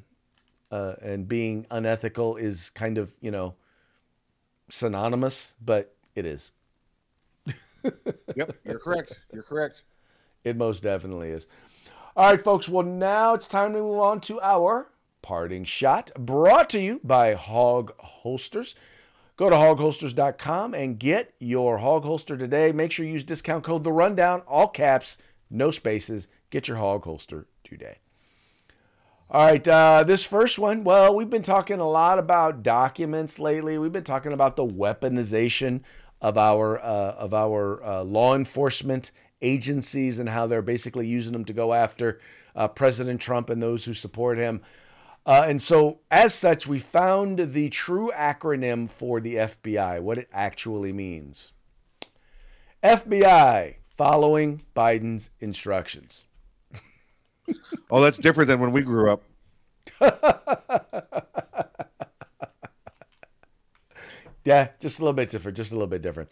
uh, 0.70 0.74
uh 0.74 0.94
and 1.02 1.28
being 1.28 1.66
unethical 1.70 2.36
is 2.36 2.70
kind 2.70 2.98
of 2.98 3.12
you 3.20 3.30
know 3.30 3.54
synonymous, 4.68 5.54
but 5.64 5.94
it 6.14 6.26
is. 6.26 6.50
Yep, 8.34 8.56
you're 8.64 8.78
correct. 8.78 9.20
You're 9.32 9.42
correct. 9.42 9.82
It 10.44 10.56
most 10.56 10.82
definitely 10.82 11.30
is. 11.30 11.46
All 12.16 12.30
right, 12.30 12.42
folks. 12.42 12.68
Well, 12.68 12.84
now 12.84 13.34
it's 13.34 13.48
time 13.48 13.72
to 13.72 13.80
move 13.80 13.98
on 13.98 14.20
to 14.22 14.40
our 14.40 14.88
parting 15.22 15.64
shot, 15.64 16.10
brought 16.18 16.70
to 16.70 16.80
you 16.80 17.00
by 17.02 17.34
Hawg 17.34 17.92
Holsters. 17.98 18.74
Go 19.36 19.50
to 19.50 19.56
hawgholsters.com 19.56 20.72
and 20.72 20.98
get 20.98 21.34
your 21.40 21.78
Hawg 21.78 22.04
holster 22.04 22.38
today. 22.38 22.72
Make 22.72 22.90
sure 22.90 23.04
you 23.04 23.12
use 23.12 23.24
discount 23.24 23.64
code 23.64 23.84
The 23.84 23.92
Rundown, 23.92 24.40
all 24.46 24.68
caps, 24.68 25.18
no 25.50 25.70
spaces. 25.70 26.28
Get 26.48 26.68
your 26.68 26.78
Hawg 26.78 27.04
holster 27.04 27.46
today. 27.62 27.98
All 29.28 29.44
right, 29.44 29.66
uh, 29.66 30.04
this 30.06 30.24
first 30.24 30.58
one. 30.58 30.84
Well, 30.84 31.14
we've 31.14 31.28
been 31.28 31.42
talking 31.42 31.80
a 31.80 31.90
lot 31.90 32.18
about 32.18 32.62
documents 32.62 33.40
lately. 33.40 33.76
We've 33.76 33.92
been 33.92 34.04
talking 34.04 34.32
about 34.32 34.54
the 34.54 34.64
weaponization 34.64 35.80
of 36.20 36.38
our 36.38 36.78
uh, 36.78 37.12
of 37.12 37.34
our 37.34 37.82
uh, 37.84 38.02
law 38.02 38.34
enforcement 38.34 39.10
agencies 39.42 40.18
and 40.18 40.28
how 40.28 40.46
they're 40.46 40.62
basically 40.62 41.06
using 41.06 41.32
them 41.32 41.44
to 41.44 41.52
go 41.52 41.72
after 41.72 42.20
uh, 42.54 42.68
President 42.68 43.20
Trump 43.20 43.50
and 43.50 43.62
those 43.62 43.84
who 43.84 43.94
support 43.94 44.38
him. 44.38 44.62
Uh, 45.26 45.44
and 45.46 45.60
so, 45.60 45.98
as 46.10 46.32
such, 46.32 46.66
we 46.68 46.78
found 46.78 47.38
the 47.38 47.68
true 47.68 48.12
acronym 48.14 48.88
for 48.88 49.20
the 49.20 49.34
FBI, 49.34 50.00
what 50.00 50.18
it 50.18 50.28
actually 50.32 50.92
means. 50.92 51.52
FBI, 52.82 53.76
following 53.96 54.62
Biden's 54.74 55.30
instructions. 55.40 56.24
Oh, 57.90 58.00
that's 58.00 58.18
different 58.18 58.48
than 58.48 58.60
when 58.60 58.72
we 58.72 58.82
grew 58.82 59.10
up. 59.10 59.22
Yeah, 64.46 64.68
just 64.80 65.00
a 65.00 65.02
little 65.02 65.12
bit 65.12 65.28
different, 65.28 65.56
just 65.56 65.72
a 65.72 65.74
little 65.74 65.88
bit 65.88 66.02
different. 66.02 66.30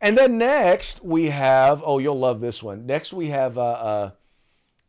And 0.00 0.16
then 0.18 0.38
next 0.38 1.04
we 1.04 1.28
have, 1.28 1.82
oh, 1.84 1.98
you'll 1.98 2.18
love 2.18 2.40
this 2.40 2.62
one. 2.62 2.86
Next 2.86 3.12
we 3.12 3.28
have, 3.28 3.56
uh, 3.58 3.62
uh, 3.62 4.10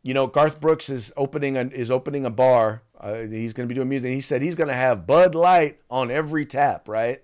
you 0.02 0.14
know, 0.14 0.26
Garth 0.26 0.60
Brooks 0.60 0.88
is 0.88 1.12
opening 1.16 1.56
a, 1.56 1.62
is 1.62 1.90
opening 1.90 2.24
a 2.26 2.30
bar. 2.30 2.82
Uh, 2.98 3.20
he's 3.22 3.52
going 3.52 3.68
to 3.68 3.72
be 3.72 3.74
doing 3.76 3.88
music. 3.88 4.10
He 4.10 4.20
said 4.20 4.40
he's 4.42 4.54
going 4.54 4.68
to 4.68 4.74
have 4.74 5.06
Bud 5.06 5.34
Light 5.34 5.80
on 5.90 6.10
every 6.10 6.46
tap, 6.46 6.88
right? 6.88 7.22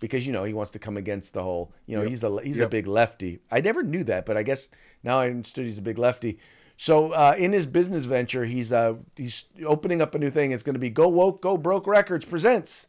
Because 0.00 0.26
you 0.26 0.32
know 0.32 0.44
he 0.44 0.54
wants 0.54 0.70
to 0.72 0.78
come 0.78 0.96
against 0.96 1.34
the 1.34 1.42
whole. 1.42 1.72
You 1.86 1.96
know, 1.96 2.02
Yep. 2.02 2.10
he's 2.10 2.24
a 2.24 2.40
he's 2.42 2.60
a 2.60 2.68
big 2.68 2.86
lefty. 2.86 3.40
I 3.50 3.60
never 3.60 3.82
knew 3.82 4.02
that, 4.04 4.24
but 4.24 4.38
I 4.38 4.42
guess 4.42 4.70
now 5.02 5.20
I 5.20 5.26
understood 5.28 5.66
he's 5.66 5.76
a 5.78 5.82
big 5.82 5.98
lefty. 5.98 6.38
So 6.78 7.12
uh, 7.12 7.34
in 7.36 7.52
his 7.52 7.66
business 7.66 8.06
venture, 8.06 8.46
he's 8.46 8.72
uh, 8.72 8.94
he's 9.14 9.44
opening 9.66 10.00
up 10.00 10.14
a 10.14 10.18
new 10.18 10.30
thing. 10.30 10.52
It's 10.52 10.62
going 10.62 10.74
to 10.74 10.80
be 10.80 10.88
Go 10.88 11.06
Woke, 11.08 11.42
Go 11.42 11.58
Broke 11.58 11.86
Records 11.86 12.24
presents 12.24 12.88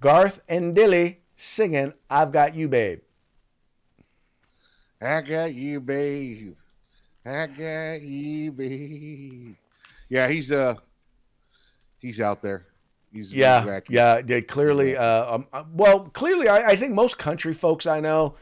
Garth 0.00 0.40
and 0.48 0.74
Dilly 0.74 1.20
singing 1.38 1.94
"I've 2.10 2.32
Got 2.32 2.54
You, 2.54 2.68
Babe." 2.68 3.00
I 5.00 5.20
got 5.20 5.54
you, 5.54 5.80
babe. 5.80 6.56
I 7.24 7.46
got 7.46 8.02
you, 8.02 8.52
babe. 8.52 9.54
Yeah, 10.08 10.28
he's 10.28 10.50
uh, 10.50 10.74
he's 11.98 12.20
out 12.20 12.42
there. 12.42 12.66
He's 13.12 13.32
Yeah, 13.32 13.80
yeah. 13.88 14.20
They 14.22 14.42
clearly, 14.42 14.96
uh, 14.96 15.34
um, 15.36 15.46
uh, 15.52 15.64
well, 15.72 16.00
clearly, 16.00 16.48
I, 16.48 16.70
I 16.70 16.76
think 16.76 16.94
most 16.94 17.16
country 17.16 17.54
folks 17.54 17.86
I 17.86 18.00
know 18.00 18.34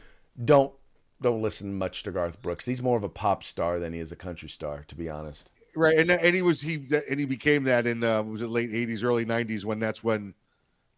don't 0.43 0.73
don't 1.21 1.41
listen 1.41 1.77
much 1.77 2.03
to 2.03 2.11
Garth 2.11 2.41
Brooks. 2.41 2.65
He's 2.65 2.81
more 2.81 2.97
of 2.97 3.03
a 3.03 3.09
pop 3.09 3.43
star 3.43 3.79
than 3.79 3.93
he 3.93 3.99
is 3.99 4.11
a 4.11 4.15
country 4.15 4.49
star, 4.49 4.83
to 4.87 4.95
be 4.95 5.09
honest. 5.09 5.51
right. 5.75 5.97
And 5.97 6.09
and 6.09 6.35
he 6.35 6.41
was 6.41 6.61
he 6.61 6.87
and 7.09 7.19
he 7.19 7.25
became 7.25 7.65
that 7.65 7.85
in 7.85 8.03
uh, 8.03 8.23
was 8.23 8.41
it 8.41 8.47
late 8.47 8.71
'80s, 8.71 9.03
early 9.03 9.25
'90s 9.25 9.63
when 9.63 9.79
that's 9.79 10.03
when 10.03 10.33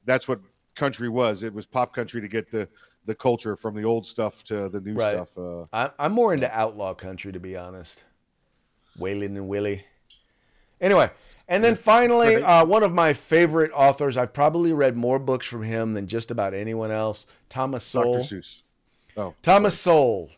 that's 0.05 0.27
what 0.27 0.39
country 0.75 1.09
was. 1.09 1.43
It 1.43 1.53
was 1.53 1.65
pop 1.65 1.93
country 1.93 2.21
to 2.21 2.27
get 2.27 2.51
the 2.51 2.67
the 3.05 3.15
culture 3.15 3.55
from 3.55 3.73
the 3.75 3.83
old 3.83 4.05
stuff 4.05 4.43
to 4.43 4.69
the 4.69 4.81
new 4.81 4.93
Right. 4.93 5.13
stuff. 5.13 5.35
Uh, 5.37 5.65
I, 5.73 5.89
I'm 5.97 6.11
more 6.11 6.33
into 6.33 6.51
outlaw 6.55 6.93
country, 6.93 7.31
to 7.31 7.39
be 7.39 7.55
honest. 7.57 8.03
Waylon 8.99 9.27
and 9.37 9.47
Willie. 9.47 9.85
Anyway, 10.79 11.09
and 11.47 11.63
then 11.63 11.75
finally, 11.75 12.35
uh, 12.35 12.63
one 12.65 12.83
of 12.83 12.93
my 12.93 13.13
favorite 13.13 13.71
authors. 13.73 14.15
I've 14.17 14.33
probably 14.33 14.73
read 14.73 14.95
more 14.95 15.17
books 15.17 15.47
from 15.47 15.63
him 15.63 15.93
than 15.93 16.05
just 16.07 16.29
about 16.29 16.53
anyone 16.53 16.91
else. 16.91 17.25
Thomas 17.49 17.83
Sowell. 17.83 18.13
Dr. 18.13 18.25
Seuss. 18.35 18.61
Oh, 19.17 19.33
Thomas 19.41 19.79
Sowell. 19.79 20.29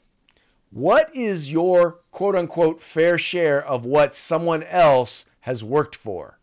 What 0.70 1.14
is 1.14 1.52
your 1.52 2.00
quote 2.12 2.36
unquote 2.36 2.80
fair 2.80 3.18
share 3.18 3.62
of 3.66 3.86
what 3.86 4.16
someone 4.16 4.64
else 4.64 5.26
has 5.42 5.64
worked 5.64 5.96
for? 5.96 6.40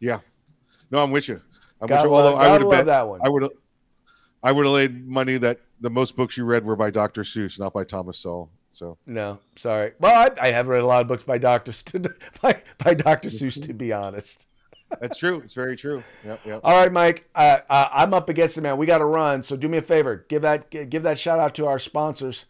yeah. 0.00 0.20
No, 0.90 1.02
I'm 1.02 1.10
with 1.10 1.28
you. 1.28 1.40
I'm 1.80 1.88
with 1.88 2.02
you. 2.02 2.10
love- 2.10 2.34
I 2.36 2.52
would 2.52 2.60
have 2.62 2.70
bet 2.70 2.86
that 2.86 3.08
one. 3.08 3.20
I 3.22 3.28
would 3.28 3.42
have, 3.42 3.52
I 4.42 4.52
would 4.52 4.64
have 4.66 4.74
laid 4.74 5.06
money 5.06 5.36
that 5.38 5.60
the 5.80 5.90
most 5.90 6.16
books 6.16 6.36
you 6.36 6.44
read 6.44 6.64
were 6.64 6.76
by 6.76 6.90
Dr. 6.90 7.22
Seuss, 7.22 7.58
not 7.58 7.72
by 7.72 7.84
Thomas 7.84 8.18
Sowell. 8.18 8.50
So 8.70 8.96
No, 9.06 9.40
sorry. 9.56 9.92
Well, 9.98 10.14
I, 10.40 10.48
I 10.48 10.50
have 10.52 10.68
read 10.68 10.82
a 10.82 10.86
lot 10.86 11.00
of 11.02 11.08
books 11.08 11.24
by 11.24 11.38
Dr. 11.38 11.72
St- 11.72 12.06
by, 12.42 12.62
by 12.78 12.94
Dr. 12.94 13.28
Seuss, 13.28 13.60
to 13.62 13.72
be 13.72 13.92
honest. 13.92 14.46
that's 15.00 15.18
true. 15.18 15.40
It's 15.40 15.54
very 15.54 15.76
true. 15.76 16.02
Yep, 16.24 16.40
yep. 16.46 16.60
All 16.64 16.80
right, 16.80 16.92
Mike. 16.92 17.28
Uh, 17.34 17.58
uh, 17.68 17.88
I'm 17.92 18.14
up 18.14 18.28
against 18.28 18.56
it, 18.56 18.60
man. 18.62 18.76
We 18.76 18.86
got 18.86 18.98
to 18.98 19.04
run. 19.04 19.42
So 19.42 19.56
do 19.56 19.68
me 19.68 19.78
a 19.78 19.82
favor. 19.82 20.24
Give 20.28 20.42
that 20.42 20.70
give 20.70 21.02
that 21.02 21.18
shout 21.18 21.38
out 21.38 21.54
to 21.56 21.66
our 21.66 21.78
sponsors. 21.78 22.46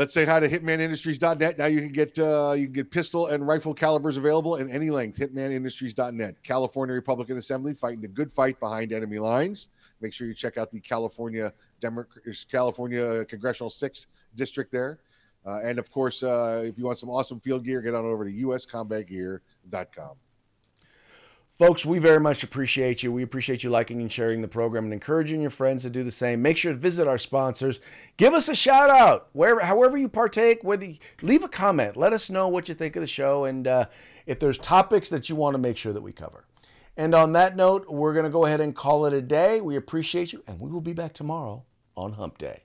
Let's 0.00 0.14
say 0.14 0.24
hi 0.24 0.40
to 0.40 0.48
hitmanindustries.net. 0.48 1.58
Now 1.58 1.66
you 1.66 1.80
can 1.80 1.92
get 1.92 2.18
uh, 2.18 2.54
you 2.56 2.64
can 2.64 2.72
get 2.72 2.90
pistol 2.90 3.26
and 3.26 3.46
rifle 3.46 3.74
calibers 3.74 4.16
available 4.16 4.56
in 4.56 4.70
any 4.70 4.88
length. 4.88 5.18
Hitmanindustries.net. 5.18 6.42
California 6.42 6.94
Republican 6.94 7.36
Assembly 7.36 7.74
fighting 7.74 8.00
the 8.00 8.08
good 8.08 8.32
fight 8.32 8.58
behind 8.60 8.94
enemy 8.94 9.18
lines. 9.18 9.68
Make 10.00 10.14
sure 10.14 10.26
you 10.26 10.32
check 10.32 10.56
out 10.56 10.70
the 10.70 10.80
California 10.80 11.52
Demo- 11.82 12.06
California 12.50 13.26
Congressional 13.26 13.68
Sixth 13.68 14.06
District 14.36 14.72
there. 14.72 15.00
Uh, 15.44 15.60
and 15.62 15.78
of 15.78 15.90
course, 15.90 16.22
uh, 16.22 16.62
if 16.64 16.78
you 16.78 16.86
want 16.86 16.96
some 16.96 17.10
awesome 17.10 17.38
field 17.38 17.62
gear, 17.62 17.82
get 17.82 17.94
on 17.94 18.06
over 18.06 18.24
to 18.24 18.32
uscombatgear.com. 18.32 20.16
Folks, 21.60 21.84
we 21.84 21.98
very 21.98 22.20
much 22.20 22.42
appreciate 22.42 23.02
you. 23.02 23.12
We 23.12 23.22
appreciate 23.22 23.62
you 23.62 23.68
liking 23.68 24.00
and 24.00 24.10
sharing 24.10 24.40
the 24.40 24.48
program 24.48 24.84
and 24.84 24.94
encouraging 24.94 25.42
your 25.42 25.50
friends 25.50 25.82
to 25.82 25.90
do 25.90 26.02
the 26.02 26.10
same. 26.10 26.40
Make 26.40 26.56
sure 26.56 26.72
to 26.72 26.78
visit 26.78 27.06
our 27.06 27.18
sponsors. 27.18 27.80
Give 28.16 28.32
us 28.32 28.48
a 28.48 28.54
shout 28.54 28.88
out 28.88 29.28
wherever, 29.34 29.60
however 29.60 29.98
you 29.98 30.08
partake. 30.08 30.64
Whether 30.64 30.86
you, 30.86 30.96
leave 31.20 31.44
a 31.44 31.50
comment, 31.50 31.98
let 31.98 32.14
us 32.14 32.30
know 32.30 32.48
what 32.48 32.70
you 32.70 32.74
think 32.74 32.96
of 32.96 33.02
the 33.02 33.06
show, 33.06 33.44
and 33.44 33.68
uh, 33.68 33.84
if 34.24 34.40
there's 34.40 34.56
topics 34.56 35.10
that 35.10 35.28
you 35.28 35.36
want 35.36 35.52
to 35.52 35.58
make 35.58 35.76
sure 35.76 35.92
that 35.92 36.00
we 36.00 36.12
cover. 36.12 36.46
And 36.96 37.14
on 37.14 37.34
that 37.34 37.56
note, 37.56 37.90
we're 37.90 38.14
going 38.14 38.24
to 38.24 38.30
go 38.30 38.46
ahead 38.46 38.62
and 38.62 38.74
call 38.74 39.04
it 39.04 39.12
a 39.12 39.20
day. 39.20 39.60
We 39.60 39.76
appreciate 39.76 40.32
you, 40.32 40.42
and 40.46 40.60
we 40.60 40.70
will 40.70 40.80
be 40.80 40.94
back 40.94 41.12
tomorrow 41.12 41.64
on 41.94 42.14
Hump 42.14 42.38
Day. 42.38 42.62